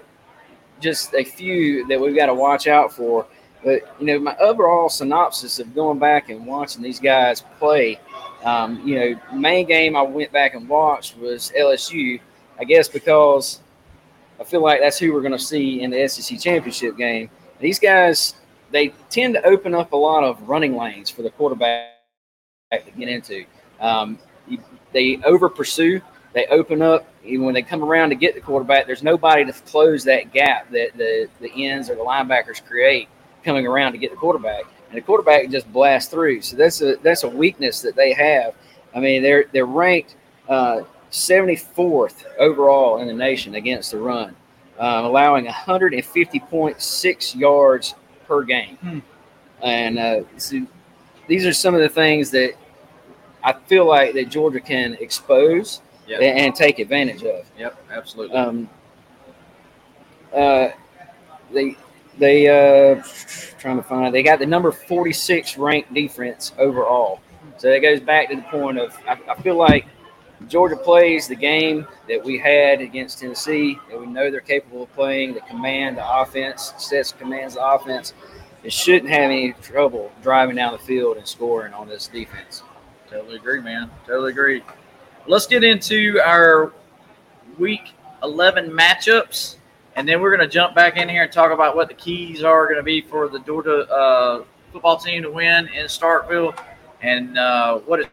[0.80, 3.26] just a few that we've got to watch out for.
[3.64, 8.00] But you know, my overall synopsis of going back and watching these guys play,
[8.44, 12.20] um, you know, main game I went back and watched was LSU.
[12.60, 13.62] I guess because
[14.40, 17.30] I feel like that's who we're going to see in the SEC championship game.
[17.60, 18.36] These guys,
[18.72, 21.94] they tend to open up a lot of running lanes for the quarterback
[22.72, 23.46] to get into.
[23.80, 24.20] Um,
[24.94, 26.02] they over pursue.
[26.34, 27.08] They open up.
[27.24, 30.70] Even when they come around to get the quarterback, there's nobody to close that gap
[30.72, 33.10] that the, the ends or the linebackers create
[33.44, 34.64] coming around to get the quarterback.
[34.90, 36.42] And the quarterback just blasts through.
[36.42, 38.54] So that's a that's a weakness that they have.
[38.96, 40.16] I mean, they're they're ranked
[40.48, 40.82] uh,
[41.12, 44.36] 74th overall in the nation against the run,
[44.80, 47.96] um, allowing 150.6 yards
[48.28, 49.04] per game.
[49.62, 50.66] And uh, so
[51.28, 52.54] these are some of the things that
[53.44, 56.22] I feel like that Georgia can expose Yep.
[56.22, 57.46] and, and take advantage of.
[57.58, 58.38] Yep, absolutely.
[58.38, 58.70] Um,
[60.34, 60.70] uh,
[61.52, 61.76] they
[62.18, 63.04] they uh,
[63.60, 67.20] trying to find they got the number 46 ranked defense overall.
[67.58, 69.86] So that goes back to the point of I, I feel like
[70.48, 74.94] Georgia plays the game that we had against Tennessee that we know they're capable of
[74.94, 75.34] playing.
[75.34, 78.14] The command, the offense, sets commands the offense.
[78.64, 82.64] It shouldn't have any trouble driving down the field and scoring on this defense.
[83.10, 83.90] Totally agree, man.
[84.06, 84.64] Totally agree.
[85.26, 86.72] Let's get into our
[87.58, 89.56] week 11 matchups,
[89.96, 92.44] and then we're going to jump back in here and talk about what the keys
[92.44, 96.58] are going to be for the Georgia uh, football team to win in Starkville
[97.02, 98.08] and uh, what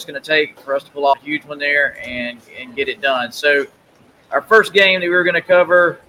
[0.00, 2.74] it's going to take for us to pull off a huge one there and, and
[2.74, 3.30] get it done.
[3.30, 3.66] So,
[4.30, 6.00] our first game that we're going to cover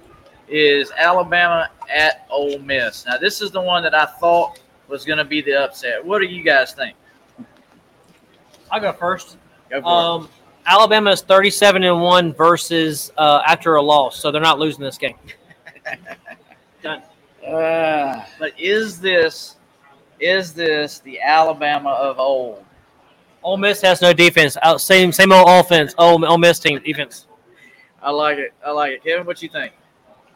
[0.47, 3.05] is Alabama at Ole Miss.
[3.05, 6.05] Now, this is the one that I thought was going to be the upset.
[6.05, 6.95] What do you guys think?
[8.71, 9.37] I'll go first.
[9.69, 10.29] Go Um,
[10.65, 14.97] Alabama is 37 and 1 versus uh, after a loss, so they're not losing this
[14.97, 15.15] game.
[16.81, 17.01] Done.
[17.45, 19.57] Uh, but is this
[20.19, 22.63] is this the Alabama of old?
[23.43, 24.57] Ole Miss has no defense.
[24.61, 25.93] Out, same same old offense.
[25.97, 27.27] Ole, Ole Miss team defense.
[28.01, 28.53] I like it.
[28.65, 29.03] I like it.
[29.03, 29.73] Kevin, what you think?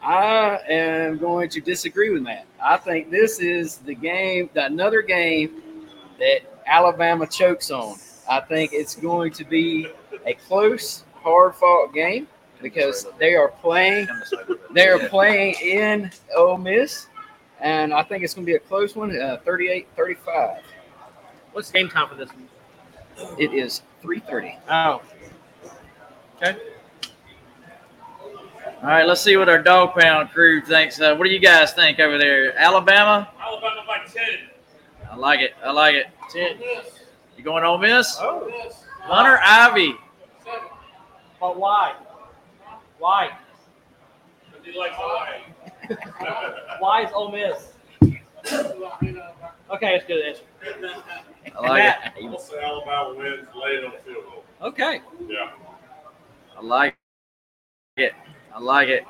[0.01, 2.45] I am going to disagree with that.
[2.63, 5.63] I think this is the game, another game
[6.19, 7.95] that Alabama chokes on.
[8.29, 9.87] I think it's going to be
[10.25, 12.27] a close, hard-fought game
[12.61, 14.07] because they are playing.
[14.71, 17.07] They are playing in Ole Miss,
[17.59, 20.59] and I think it's going to be a close one, uh, 38-35.
[21.51, 22.44] What's game time for this one?
[23.37, 24.57] It is 3:30.
[24.69, 25.01] Oh.
[26.41, 26.57] Okay.
[28.81, 30.99] All right, let's see what our dog pound crew thinks.
[30.99, 32.57] Uh, what do you guys think over there?
[32.57, 33.29] Alabama?
[33.41, 34.23] Alabama by 10.
[35.11, 35.53] I like it.
[35.63, 36.07] I like it.
[36.29, 36.57] Ten.
[37.37, 38.17] You going Ole Miss?
[38.19, 38.51] Oh.
[39.01, 39.95] Hunter Ivy.
[41.39, 41.93] But why?
[42.99, 43.29] Why?
[44.51, 45.41] Because he likes Hawaii.
[46.79, 47.73] Why is Ole Miss?
[49.71, 50.41] Okay, let's do this.
[51.57, 52.13] I like Matt.
[52.17, 52.29] it.
[52.29, 54.43] Also, Alabama wins late on field goal.
[54.61, 55.01] Okay.
[55.27, 55.51] Yeah.
[56.57, 56.95] I like
[57.97, 58.13] it.
[58.53, 59.03] I like it.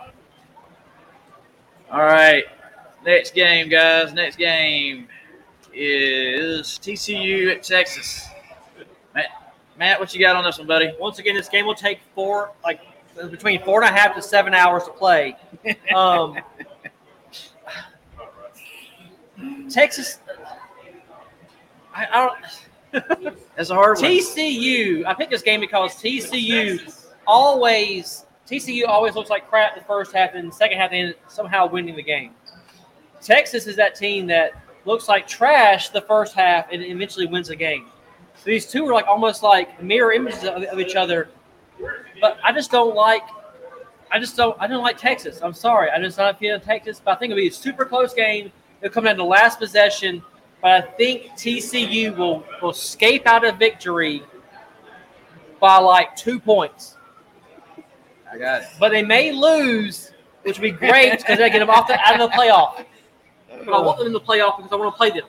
[1.91, 2.45] All right.
[3.05, 4.13] Next game, guys.
[4.13, 5.07] Next game
[5.73, 8.27] is TCU at Texas.
[9.13, 10.91] Matt, Matt, what you got on this one, buddy?
[10.99, 12.81] Once again, this game will take four, like
[13.29, 15.35] between four and a half to seven hours to play.
[15.93, 16.37] Um,
[19.69, 20.19] Texas,
[21.95, 22.29] I, I
[22.91, 23.37] don't.
[23.55, 24.05] That's a hard one.
[24.05, 25.05] TCU.
[25.05, 30.35] I picked this game because TCU always TCU always looks like crap the first half
[30.35, 32.31] and the second half they end somehow winning the game.
[33.21, 34.51] Texas is that team that
[34.85, 37.87] looks like trash the first half and eventually wins the game.
[38.35, 41.29] So these two are like almost like mirror images of, of each other.
[42.21, 43.23] But I just don't like
[44.11, 45.39] I just don't I don't like Texas.
[45.41, 45.89] I'm sorry.
[45.89, 48.51] I just not feeling Texas, but I think it'll be a super close game.
[48.81, 50.21] It'll come down to last possession.
[50.65, 54.23] But I think TCU will will escape out of victory
[55.59, 56.97] by like two points.
[58.27, 58.67] I got it.
[58.79, 60.11] But they may lose,
[60.41, 62.83] which would be great because they get them off the, out of the playoff.
[63.47, 65.27] But I want them in the playoff because I want to play them.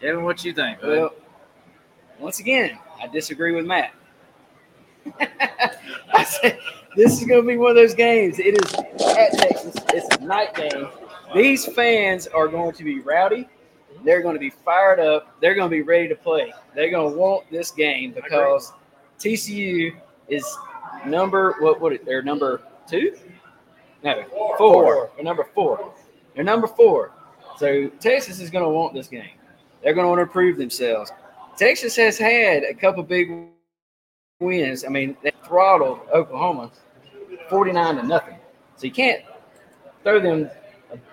[0.00, 0.80] Kevin, what you think?
[0.80, 0.88] bud?
[0.88, 1.14] Well,
[2.18, 3.94] once again, I disagree with Matt.
[5.20, 6.58] I said
[6.96, 8.40] this is going to be one of those games.
[8.40, 9.76] It is at Texas.
[9.94, 10.88] It's a night game.
[11.32, 13.48] These fans are going to be rowdy.
[14.04, 15.40] They're going to be fired up.
[15.40, 16.52] They're going to be ready to play.
[16.74, 18.72] They're going to want this game because
[19.18, 19.94] TCU
[20.28, 20.46] is
[21.06, 21.80] number what?
[21.80, 22.04] What?
[22.04, 23.16] They're number two?
[24.02, 24.22] No,
[24.56, 25.10] four.
[25.16, 25.92] They're number four.
[26.34, 27.12] They're number four.
[27.56, 29.30] So Texas is going to want this game.
[29.82, 31.10] They're going to want to prove themselves.
[31.56, 33.48] Texas has had a couple big
[34.40, 34.84] wins.
[34.84, 36.70] I mean, they throttled Oklahoma
[37.48, 38.38] 49 to nothing.
[38.76, 39.22] So you can't
[40.04, 40.48] throw them.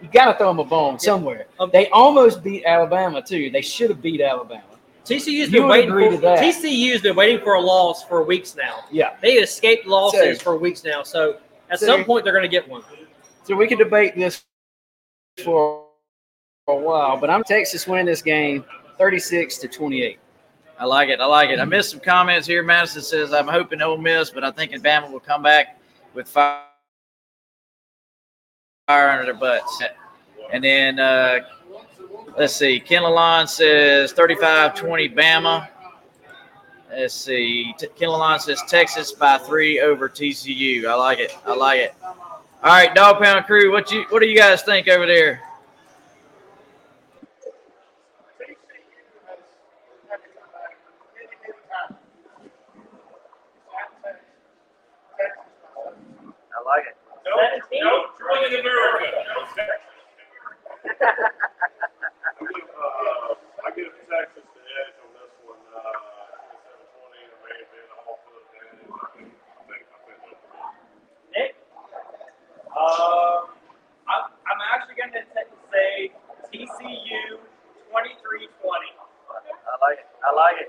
[0.01, 1.47] You got to throw them a bone somewhere.
[1.59, 3.49] Um, they almost beat Alabama too.
[3.49, 4.63] They should have beat Alabama.
[5.05, 6.39] TCU's You been waiting for that.
[6.39, 8.85] TCU's been waiting for a loss for weeks now.
[8.91, 9.15] Yeah.
[9.21, 11.03] They escaped losses So- for weeks now.
[11.03, 11.37] So
[11.69, 12.83] at So- some point they're going to get one.
[13.43, 14.43] So we can debate this
[15.43, 15.85] for
[16.67, 18.65] a while, but I'm Texas winning this game
[18.97, 20.17] 36 to 28.
[20.79, 21.19] I like it.
[21.21, 21.59] I like it.
[21.59, 22.63] I missed some comments here.
[22.63, 25.79] Madison says, I'm hoping Ole Miss, but I think Alabama will come back
[26.13, 26.63] with fire
[28.87, 29.81] fire under their butts.
[30.53, 31.39] And then, uh,
[32.37, 32.79] let's see.
[32.79, 35.67] Ken Lalonde says 35 20 Bama.
[36.91, 37.73] Let's see.
[37.79, 40.85] T- Ken Lalonde says Texas by three over TCU.
[40.85, 41.35] I like it.
[41.47, 41.95] I like it.
[42.03, 45.41] All right, Dog Pound Crew, what you what do you guys think over there?
[56.53, 56.95] I like it.
[57.73, 59.05] No, truly in America.
[59.05, 59.31] I
[62.45, 63.35] give, uh,
[63.65, 65.59] I give Texas the edge on this one.
[65.73, 65.81] Uh,
[67.09, 68.91] 27-20, it may have been a whole foot advantage.
[68.95, 70.37] I think, I.
[71.33, 71.51] Nick?
[72.75, 73.49] Um,
[74.07, 75.23] I'm, I'm actually going to
[75.71, 76.11] say
[76.53, 77.41] TCU
[77.89, 77.91] 23-20.
[77.91, 80.07] I like it.
[80.21, 80.67] I like it.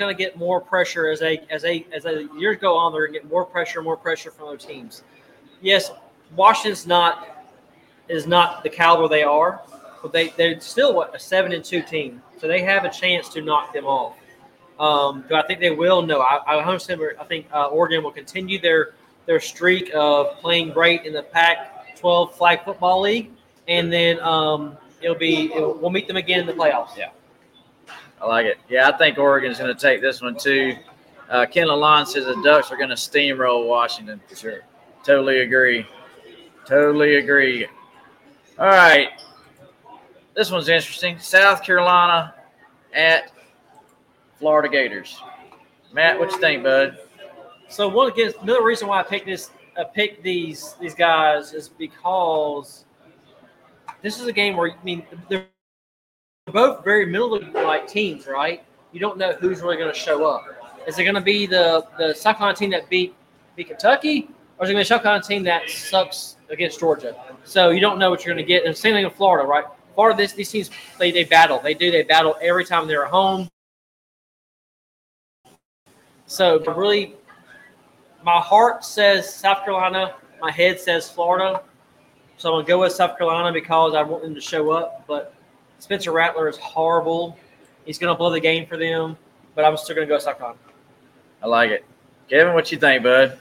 [0.00, 2.92] Going to get more pressure as they as they as the years go on.
[2.92, 5.04] They're going to get more pressure, more pressure from other teams.
[5.60, 5.92] Yes,
[6.34, 7.46] Washington's not
[8.08, 9.62] is not the caliber they are,
[10.02, 13.28] but they they're still what a seven and two team, so they have a chance
[13.30, 14.16] to knock them off.
[14.80, 16.00] Um, do I think they will?
[16.00, 18.94] No, I, I 100% I think uh, Oregon will continue their
[19.26, 23.30] their streak of playing great in the Pac-12 Flag Football League,
[23.68, 26.96] and then um, it'll be it'll, we'll meet them again in the playoffs.
[26.96, 27.10] Yeah.
[28.20, 28.58] I like it.
[28.68, 30.76] Yeah, I think Oregon's going to take this one too.
[31.28, 34.20] Uh, Ken Lalonde says the Ducks are going to steamroll Washington.
[34.28, 34.60] For sure.
[35.04, 35.86] Totally agree.
[36.66, 37.66] Totally agree.
[38.58, 39.08] All right.
[40.34, 41.18] This one's interesting.
[41.18, 42.34] South Carolina
[42.92, 43.32] at
[44.38, 45.20] Florida Gators.
[45.92, 46.98] Matt, what you think, bud?
[47.68, 51.68] So one again, another reason why I picked this, I picked these these guys is
[51.68, 52.84] because
[54.02, 55.46] this is a game where I mean they're
[56.46, 58.64] both very middle of like teams, right?
[58.92, 60.44] You don't know who's really going to show up.
[60.86, 63.14] Is it going to be the the South Carolina team that beat
[63.56, 67.14] beat Kentucky, or is it going to be South Carolina team that sucks against Georgia.
[67.44, 68.66] So you don't know what you're going to get.
[68.66, 69.64] And same thing in Florida, right?
[69.94, 71.60] Florida, this, these teams they, they battle.
[71.62, 71.90] They do.
[71.90, 73.48] They battle every time they're at home.
[76.26, 77.14] So but really,
[78.22, 80.14] my heart says South Carolina.
[80.40, 81.62] My head says Florida.
[82.36, 85.04] So I'm gonna go with South Carolina because I want them to show up.
[85.06, 85.34] But
[85.80, 87.36] Spencer Rattler is horrible.
[87.84, 89.16] He's gonna blow the game for them.
[89.54, 90.58] But I'm still gonna go South Carolina.
[91.42, 91.84] I like it.
[92.28, 93.38] Kevin, what you think, bud?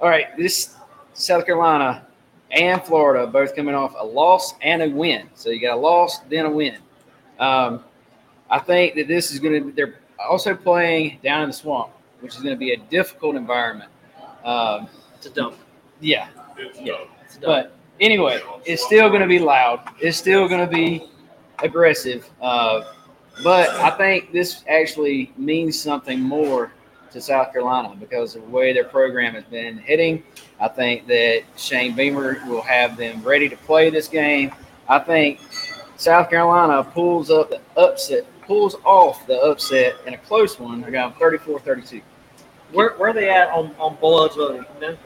[0.00, 0.74] All right, this
[1.14, 2.06] South Carolina
[2.50, 5.28] and Florida both coming off a loss and a win.
[5.34, 6.78] So you got a loss, then a win.
[7.38, 7.84] Um,
[8.50, 9.72] I think that this is going to.
[9.72, 13.90] They're also playing down in the swamp, which is going to be a difficult environment.
[14.44, 15.54] Um, It's a dump.
[16.00, 16.28] yeah,
[16.80, 16.94] yeah.
[17.24, 17.44] It's a dump.
[17.44, 19.88] But anyway, it's still going to be loud.
[20.00, 21.08] It's still going to be
[21.62, 22.28] aggressive.
[22.40, 22.82] Uh,
[23.42, 26.72] but I think this actually means something more
[27.12, 30.22] to South Carolina because of the way their program has been hitting.
[30.60, 34.52] I think that Shane Beamer will have them ready to play this game.
[34.88, 35.40] I think
[35.96, 40.80] South Carolina pulls up the upset, pulls off the upset in a close one.
[40.80, 42.02] They're going 34-32.
[42.72, 44.66] where, where are they at on, on bowl eligibility?
[44.74, 44.98] You know?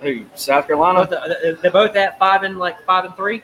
[0.00, 0.26] Who?
[0.34, 1.06] South Carolina?
[1.06, 3.42] Both, uh, they're both at five and like five and three.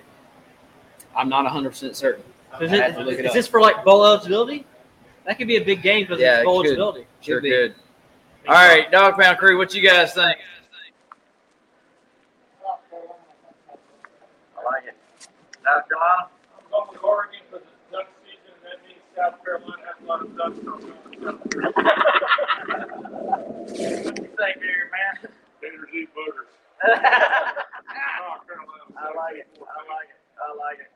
[1.17, 2.23] I'm not 100% certain.
[2.61, 3.35] Is, it, have to look it is up.
[3.35, 4.65] this for like bowl eligibility?
[5.27, 6.67] That could be a big game because Yeah, it's bowl could.
[6.79, 7.07] eligibility.
[7.21, 7.51] Sure Could be.
[7.51, 7.75] could.
[8.49, 10.39] All right, Dog Pound Crew, what you guys think?
[14.57, 14.95] I like it.
[15.65, 16.29] South Carolina?
[16.57, 20.05] I'm going with Oregon because it's duck season, and that means South Carolina has a
[20.07, 21.75] lot of ducks on What
[24.21, 25.15] you think here, man?
[25.61, 26.51] Gators eat boogers.
[26.85, 26.87] I
[29.17, 29.49] like it.
[29.59, 30.21] I like it.
[30.39, 30.91] I like it.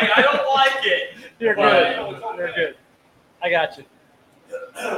[0.00, 1.14] Hey, I don't like it.
[1.38, 2.20] You're good.
[2.36, 2.76] You're good.
[3.42, 3.84] I got you.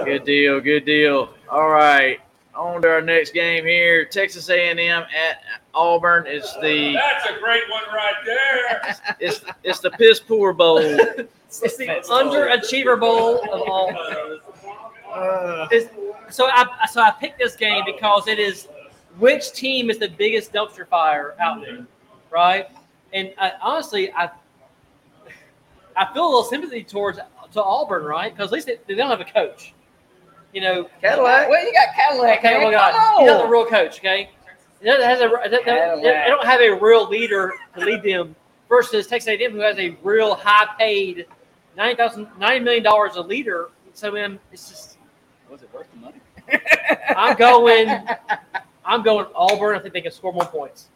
[0.04, 0.60] Good deal.
[0.60, 1.34] Good deal.
[1.50, 2.18] All right.
[2.54, 4.04] On to our next game here.
[4.04, 5.42] Texas A&M at
[5.74, 8.94] Auburn is the That's a great one right there.
[9.20, 10.80] it's it's the piss poor bowl.
[11.62, 13.90] It's the underachiever bowl of all.
[15.12, 15.68] Uh.
[15.70, 15.90] It's-
[16.30, 18.68] so I so I picked this game because it is
[19.18, 21.86] which team is the biggest dumpster fire out there,
[22.30, 22.68] right?
[23.12, 24.30] And I, honestly, I
[25.96, 27.18] I feel a little sympathy towards
[27.52, 28.32] to Auburn, right?
[28.34, 29.74] Because at least they, they don't have a coach.
[30.52, 31.48] You know, Cadillac.
[31.48, 32.38] Well, you got Cadillac.
[32.38, 32.62] Okay, man.
[32.62, 33.46] well, God, Come he's not on.
[33.46, 33.98] a real coach.
[33.98, 34.30] Okay,
[34.82, 38.34] He has a they, don't have a real leader to lead them.
[38.68, 41.26] Versus Texas A&M, who has a real high-paid
[41.76, 43.68] ninety thousand, ninety million dollars a leader.
[43.92, 44.96] So man, it's just
[45.50, 46.20] Was it worth the money?
[47.16, 47.88] I'm going.
[48.84, 49.76] I'm going Auburn.
[49.76, 50.88] I think they can score more points.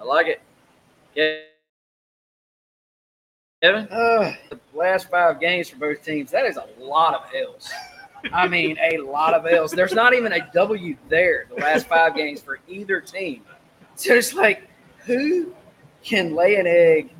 [0.00, 0.42] I like it.
[1.14, 1.42] Yeah.
[3.62, 3.86] Kevin?
[3.90, 7.70] Uh, the last five games for both teams, that is a lot of L's.
[8.32, 9.72] I mean, a lot of L's.
[9.72, 13.42] There's not even a W there the last five games for either team.
[13.96, 14.66] So it's like,
[15.04, 15.54] who
[16.02, 17.10] can lay an egg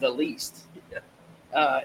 [0.00, 0.64] the least?
[1.54, 1.82] Uh,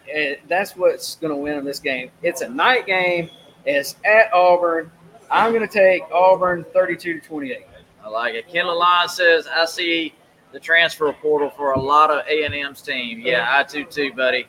[0.47, 2.09] that's what's going to win them this game.
[2.23, 3.29] It's a night game.
[3.63, 4.91] It's at Auburn.
[5.29, 7.59] I'm going to take Auburn 32 to 28.
[8.03, 8.47] I like it.
[8.47, 10.15] Ken Lalonde says, I see
[10.51, 13.19] the transfer portal for a lot of A&M's team.
[13.21, 14.47] Yeah, I do too, buddy.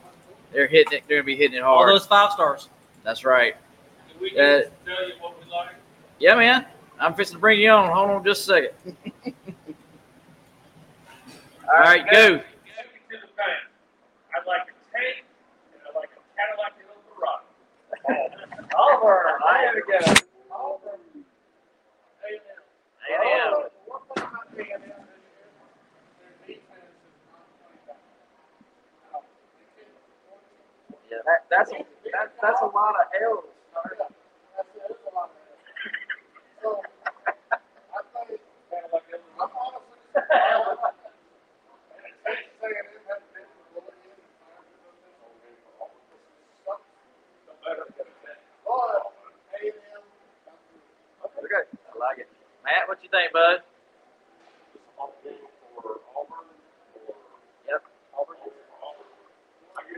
[0.53, 1.05] They're hitting it.
[1.07, 1.89] They're going to be hitting it hard.
[1.89, 2.69] All those five stars.
[3.05, 3.55] That's right.
[4.09, 5.71] Did we Uh, tell you what we like?
[6.19, 6.67] Yeah, man.
[6.99, 7.91] I'm fixing to bring you on.
[7.93, 8.97] Hold on just a second.
[11.73, 12.11] All right, go.
[12.11, 13.63] Second to the fan.
[14.35, 15.25] I'd like a tank,
[15.73, 17.45] and I'd like a Cadillac Eldorado.
[18.77, 19.27] Auburn.
[19.61, 20.15] There we go.
[20.53, 21.01] Auburn.
[23.09, 23.71] A&M.
[31.11, 31.79] Yeah, that, that's a
[32.13, 33.45] that, that's a lot of L's.
[51.45, 52.29] Okay, I like it.
[52.65, 53.63] Matt, what you think, bud?
[57.69, 57.83] Yep.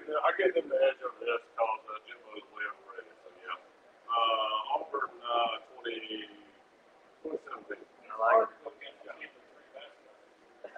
[0.05, 3.15] I give them, I the edge over this because uh, Jimbo's way overrated.
[3.23, 3.55] So yeah,
[4.11, 6.27] uh, Auburn uh, 20,
[7.23, 7.87] 2017.
[8.11, 8.49] I like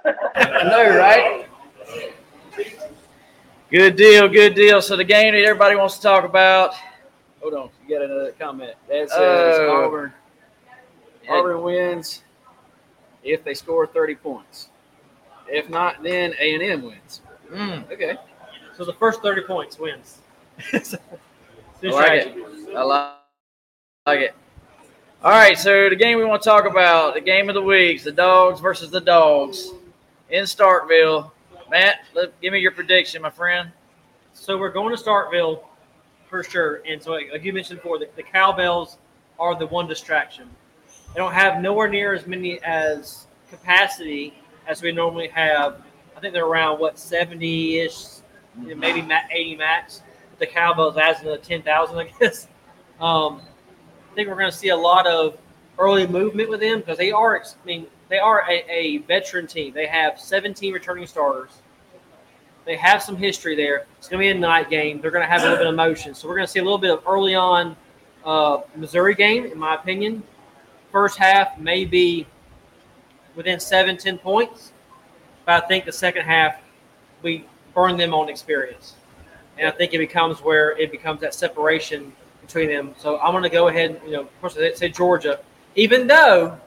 [0.05, 1.49] I know, right?
[3.71, 4.83] Good deal, good deal.
[4.83, 6.75] So the game that everybody wants to talk about.
[7.41, 7.71] Hold on.
[7.87, 8.73] You got another comment.
[8.89, 9.85] That says Oh.
[9.85, 10.13] Auburn.
[11.29, 12.23] Auburn wins
[13.23, 14.69] if they score 30 points.
[15.49, 17.23] If not, then A&M wins.
[17.51, 17.91] Mm.
[17.91, 18.17] Okay.
[18.77, 20.19] So the first 30 points wins.
[20.83, 20.99] So,
[21.83, 22.77] I like it.
[22.77, 23.11] I like,
[24.07, 24.35] like it.
[25.23, 28.05] All right, so the game we want to talk about, the game of the weeks,
[28.05, 29.71] the dogs versus the dogs
[30.29, 31.31] in Starkville.
[31.71, 33.71] Matt, let, give me your prediction, my friend.
[34.35, 35.63] So we're going to Starkville
[36.29, 36.83] for sure.
[36.87, 38.99] And so, like, like you mentioned before, the, the cowbells
[39.39, 40.49] are the one distraction.
[41.15, 44.35] They don't have nowhere near as many as capacity
[44.67, 45.83] as we normally have.
[46.17, 48.05] I think they're around what 70 ish,
[48.57, 50.03] maybe ma- 80 max.
[50.39, 52.49] The Cowboys adds another 10,000, I guess.
[53.01, 53.41] Um,
[54.11, 55.39] I think we're going to see a lot of
[55.79, 57.41] early movement with them because they are.
[57.41, 59.75] I mean, they are a, a veteran team.
[59.75, 61.51] They have 17 returning starters.
[62.65, 63.87] They have some history there.
[63.99, 65.01] It's going to be a night game.
[65.01, 66.15] They're going to have a little bit of motion.
[66.15, 67.77] So we're going to see a little bit of early on
[68.25, 70.23] uh, Missouri game, in my opinion.
[70.91, 72.27] First half may be
[73.35, 74.73] within seven, ten points.
[75.45, 76.57] But I think the second half,
[77.21, 78.95] we burn them on experience.
[79.59, 82.95] And I think it becomes where it becomes that separation between them.
[82.99, 85.41] So I'm going to go ahead and, you know, of course, say Georgia.
[85.77, 86.59] Even though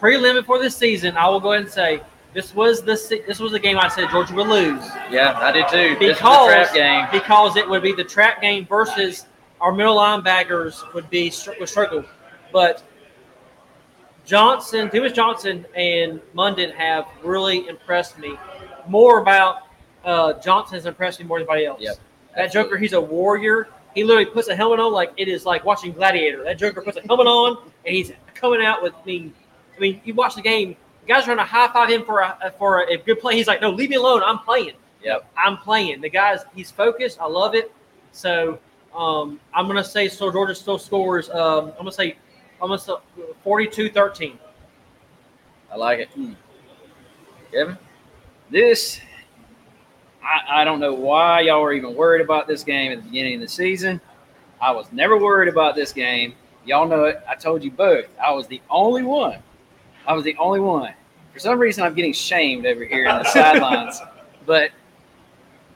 [0.00, 2.00] prelim for this season, I will go ahead and say
[2.34, 5.68] this was the this was the game I said Georgia would lose Yeah, I did
[5.68, 5.96] too.
[5.98, 7.06] Because trap game.
[7.10, 9.26] because it would be the trap game versus
[9.60, 12.04] our middle linebackers would be would struggle,
[12.52, 12.82] but
[14.24, 18.38] Johnson, Dumas Johnson, and Mondon have really impressed me.
[18.88, 19.68] More about
[20.04, 21.80] uh, Johnson has impressed me more than anybody else.
[21.80, 21.96] Yep,
[22.36, 23.68] that Joker, he's a warrior.
[23.94, 26.44] He literally puts a helmet on like it is like watching Gladiator.
[26.44, 28.94] That Joker puts a helmet on and he's coming out with.
[28.94, 29.34] I mean,
[29.76, 30.76] I mean, you watch the game.
[31.02, 33.36] The guys are trying to high five him for a for a, good play.
[33.36, 34.22] He's like, no, leave me alone.
[34.24, 34.74] I'm playing.
[35.02, 35.30] Yep.
[35.36, 36.00] I'm playing.
[36.00, 37.20] The guy's he's focused.
[37.20, 37.72] I love it.
[38.12, 38.58] So
[38.94, 40.30] um, I'm gonna say so.
[40.30, 41.30] Georgia still scores.
[41.30, 42.16] Um, I'm gonna say
[42.60, 42.92] I'm gonna say
[43.44, 44.36] 42-13.
[45.70, 46.08] I like it.
[47.52, 47.78] Kevin?
[48.50, 49.00] This,
[50.22, 53.34] I, I don't know why y'all were even worried about this game at the beginning
[53.34, 54.00] of the season.
[54.60, 56.34] I was never worried about this game.
[56.64, 57.20] Y'all know it.
[57.28, 58.06] I told you both.
[58.22, 59.38] I was the only one.
[60.06, 60.92] I was the only one.
[61.32, 64.00] For some reason, I'm getting shamed over here in the sidelines.
[64.46, 64.70] But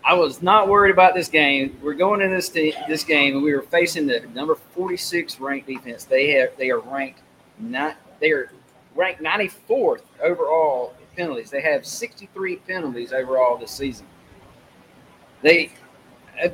[0.04, 1.78] I was not worried about this game.
[1.82, 6.04] We're going in this this game, and we were facing the number 46 ranked defense.
[6.04, 7.20] They have they are ranked
[7.58, 8.50] not they are
[8.94, 11.50] ranked 94th overall penalties.
[11.50, 14.06] They have 63 penalties overall this season.
[15.42, 15.72] They
[16.42, 16.48] uh,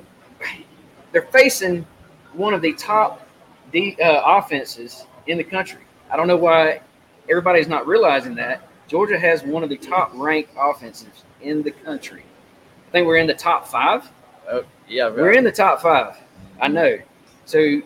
[1.13, 1.87] they're facing
[2.33, 3.27] one of the top
[3.73, 5.81] de- uh, offenses in the country.
[6.11, 6.81] I don't know why
[7.29, 8.69] everybody's not realizing that.
[8.87, 12.25] Georgia has one of the top ranked offenses in the country.
[12.89, 14.11] I think we're in the top five.
[14.51, 16.17] Oh, yeah, We're in the top five.
[16.61, 16.97] I know.
[17.45, 17.83] So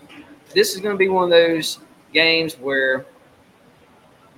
[0.54, 1.80] this is going to be one of those
[2.12, 3.04] games where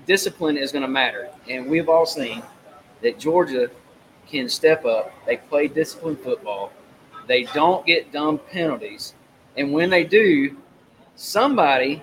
[0.06, 1.28] discipline is going to matter.
[1.48, 2.42] And we've all seen
[3.02, 3.70] that Georgia
[4.26, 5.12] can step up.
[5.26, 6.72] They play disciplined football.
[7.26, 9.14] They don't get dumb penalties.
[9.56, 10.56] And when they do,
[11.16, 12.02] somebody,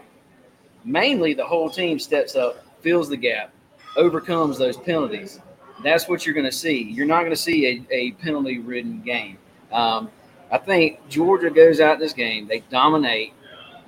[0.84, 3.52] mainly the whole team, steps up, fills the gap,
[3.98, 5.40] overcomes those penalties.
[5.84, 6.84] That's what you're going to see.
[6.84, 9.38] You're not going to see a, a penalty ridden game.
[9.72, 10.10] Um,
[10.52, 12.48] I think Georgia goes out this game.
[12.48, 13.34] They dominate.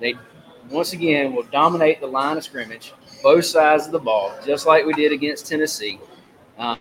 [0.00, 0.14] They
[0.70, 2.94] once again will dominate the line of scrimmage,
[3.24, 5.98] both sides of the ball, just like we did against Tennessee.
[6.58, 6.78] Um,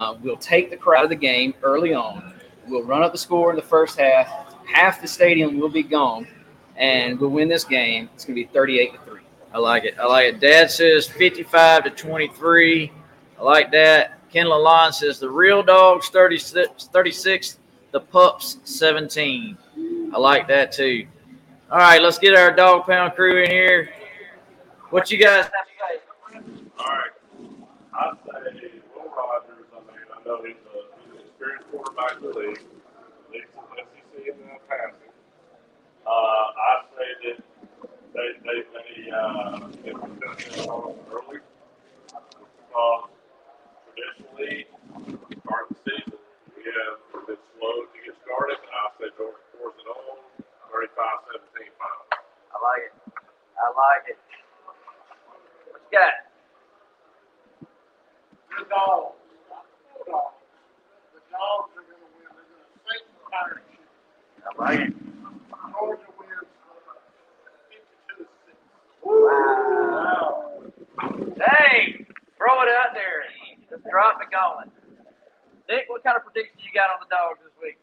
[0.00, 2.32] uh, we'll take the crowd of the game early on.
[2.66, 4.26] We'll run up the score in the first half.
[4.66, 6.26] Half the stadium will be gone,
[6.76, 8.08] and we'll win this game.
[8.14, 9.20] It's going to be 38 to three.
[9.52, 9.96] I like it.
[10.00, 10.40] I like it.
[10.40, 12.90] Dad says 55 to 23.
[13.38, 14.18] I like that.
[14.32, 17.58] Ken Lalonde says the real dogs 36, 36,
[17.92, 19.58] the pups 17.
[20.12, 21.06] I like that too.
[21.70, 23.90] All right, let's get our dog pound crew in here.
[24.94, 25.50] What you guys?
[26.78, 27.10] All right.
[27.98, 29.66] I say Will Rogers.
[29.74, 32.62] I mean, I know he's, a, he's an experienced quarterback in the league.
[33.34, 35.10] Leads the SEC in uh, passing.
[36.06, 37.38] Uh, I say that
[38.14, 43.10] they they they uh, they put Tennessee on early because
[43.98, 44.70] traditionally,
[45.42, 46.22] start the season,
[46.54, 48.62] we have been slow to get started.
[48.62, 50.22] And I say Georgia fourth and on,
[50.70, 52.06] 35-17 final.
[52.14, 52.94] I like it.
[53.58, 54.33] I like it.
[55.94, 56.26] Got?
[58.50, 59.14] The dogs.
[59.94, 60.34] The dogs.
[61.14, 62.26] The dogs are going to win.
[62.34, 63.86] They're going to sink the tire ship.
[64.42, 64.94] I like it.
[65.70, 66.50] Georgia wins
[67.70, 68.58] 52 to 6.
[69.06, 70.66] Wow.
[71.38, 72.02] Hey,
[72.42, 73.30] throw it out there.
[73.70, 74.74] Just drop it going.
[75.70, 77.78] Nick, what kind of prediction you got on the dogs this week?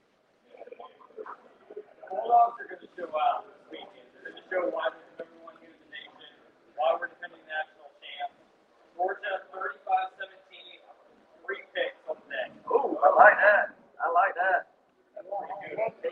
[2.12, 4.04] Bulldogs are going to show out this weekend.
[4.20, 4.92] They're going to show why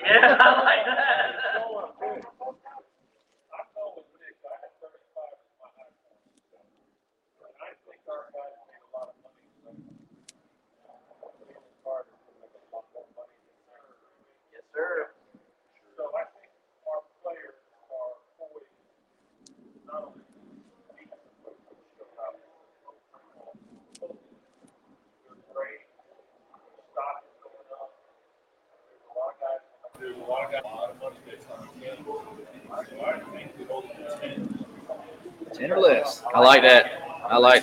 [0.09, 0.85] Yeah, I like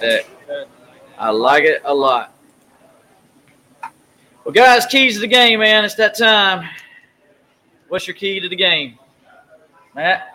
[0.02, 0.68] like that.
[1.18, 2.34] I like it a lot.
[4.44, 5.84] Well, guys, keys to the game, man.
[5.84, 6.68] It's that time.
[7.88, 8.98] What's your key to the game,
[9.94, 10.32] Matt?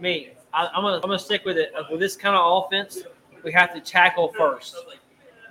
[0.00, 1.72] Me, I, I'm gonna I'm gonna stick with it.
[1.90, 3.02] With this kind of offense,
[3.42, 4.76] we have to tackle first.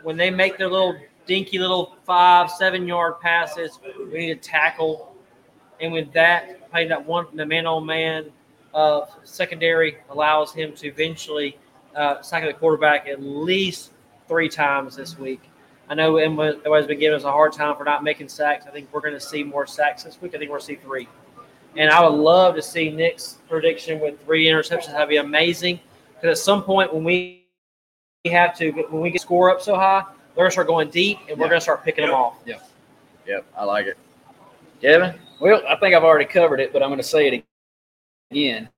[0.03, 0.95] When they make their little
[1.26, 3.80] dinky little five, seven yard passes,
[4.11, 5.15] we need to tackle.
[5.82, 8.32] And with that, playing that one, the man on man
[8.74, 11.57] uh, secondary allows him to eventually
[11.96, 13.92] uh, sack the quarterback at least
[14.28, 15.42] three times this week.
[15.90, 18.66] I know everybody's been giving us a hard time for not making sacks.
[18.68, 20.36] I think we're going to see more sacks this week.
[20.36, 21.08] I think we're going to see three.
[21.78, 24.88] And I would love to see Nick's prediction with three interceptions.
[24.92, 25.80] That'd be amazing.
[26.16, 27.46] Because at some point, when we
[28.26, 30.04] have to, when we get score up so high,
[30.36, 31.50] they're going to start going deep, and we're Yeah.
[31.50, 32.36] going to start picking them off.
[32.46, 32.68] Yep.
[33.26, 33.46] Yep.
[33.56, 33.98] I like it.
[34.82, 35.14] Kevin?
[35.40, 37.44] Well, I think I've already covered it, but I'm going to say it
[38.32, 38.70] again.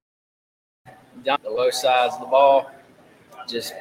[1.23, 2.69] Down the low sides of the ball,
[3.49, 3.73] just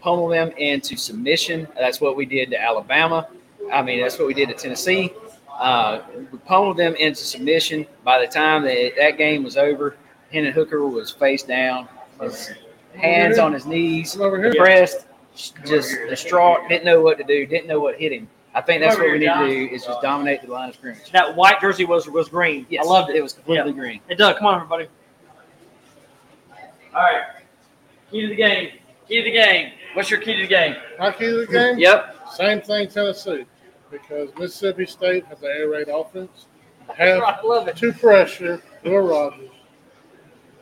[0.00, 1.66] pummel them into submission.
[1.78, 3.28] That's what we did to Alabama.
[3.72, 5.12] I mean, that's what we did to Tennessee.
[5.50, 6.02] Uh,
[6.32, 7.86] we pummeled them into submission.
[8.02, 9.96] By the time that, that game was over,
[10.32, 11.88] Hendon Hooker was face down,
[12.20, 12.50] his
[12.96, 15.06] hands on his knees, depressed,
[15.64, 18.28] just distraught, didn't know what to do, didn't know what hit him.
[18.54, 21.10] I think that's what we need to do is just dominate the line of scrimmage.
[21.10, 22.66] That white jersey was was green.
[22.68, 23.16] Yes, I loved it.
[23.16, 23.76] It was completely Yeah.
[23.76, 24.00] green.
[24.08, 24.86] Hey, Doug, come on, everybody.
[26.94, 27.22] All right.
[28.10, 28.70] Key to the game.
[29.08, 29.72] Key to the game.
[29.94, 30.76] What's your key to the game?
[30.98, 31.78] My key to the game?
[31.78, 32.16] Yep.
[32.34, 33.44] Same thing Tennessee.
[33.90, 36.46] Because Mississippi State has an air raid offense.
[36.96, 37.76] Have I love it.
[37.76, 39.50] two pressure, Will Rogers.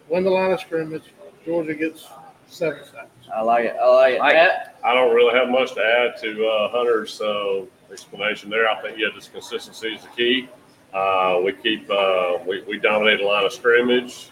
[0.09, 1.15] Win the line of scrimmage.
[1.45, 2.07] Georgia gets
[2.47, 3.29] seven sacks.
[3.35, 3.77] I like it.
[3.81, 4.19] I like it.
[4.21, 4.77] Matt?
[4.85, 8.69] I don't really have much to add to uh, Hunter's uh, explanation there.
[8.69, 10.49] I think yeah, just consistency is the key.
[10.93, 14.31] Uh, we keep uh, we, we dominate the line of scrimmage.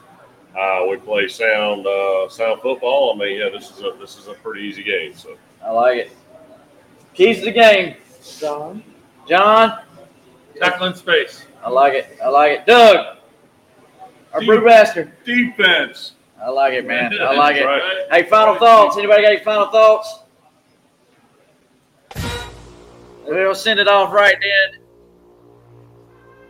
[0.59, 3.14] Uh, we play sound uh, sound football.
[3.14, 5.14] I mean, yeah, this is a this is a pretty easy game.
[5.14, 6.12] So I like it.
[7.14, 7.96] Keys to the game.
[8.38, 8.82] John.
[9.28, 9.82] John?
[10.59, 11.46] Tackling space.
[11.64, 12.18] I like it.
[12.22, 12.66] I like it.
[12.66, 13.18] Doug?
[14.32, 15.12] Our brew bastard.
[15.24, 16.12] Defense.
[16.42, 17.12] I like it, man.
[17.20, 17.64] I like it.
[17.64, 18.07] Right.
[18.11, 18.96] Hey, final thoughts.
[18.96, 20.20] Anybody got any final thoughts?
[23.26, 24.80] We'll send it off right then.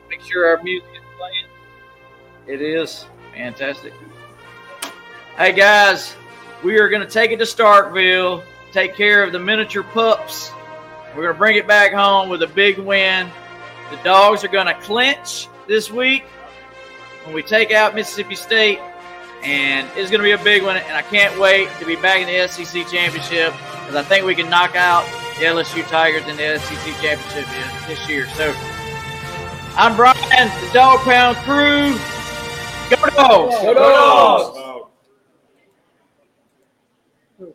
[0.08, 1.46] Make sure our music is playing.
[2.46, 3.92] It is fantastic.
[5.36, 6.14] Hey guys,
[6.62, 10.50] we are going to take it to Starkville, take care of the miniature pups.
[11.14, 13.30] We're going to bring it back home with a big win.
[13.90, 16.24] The dogs are going to clinch this week
[17.24, 18.78] when we take out Mississippi State,
[19.42, 20.76] and it's going to be a big one.
[20.76, 24.34] And I can't wait to be back in the SEC championship because I think we
[24.34, 25.04] can knock out
[25.38, 27.46] the LSU Tigers in the SEC championship
[27.88, 28.28] this year.
[28.30, 28.54] So
[29.76, 31.98] I'm Brian, the Dog Pound crew.
[32.90, 33.54] Go dogs!
[33.62, 34.59] Go Dogs!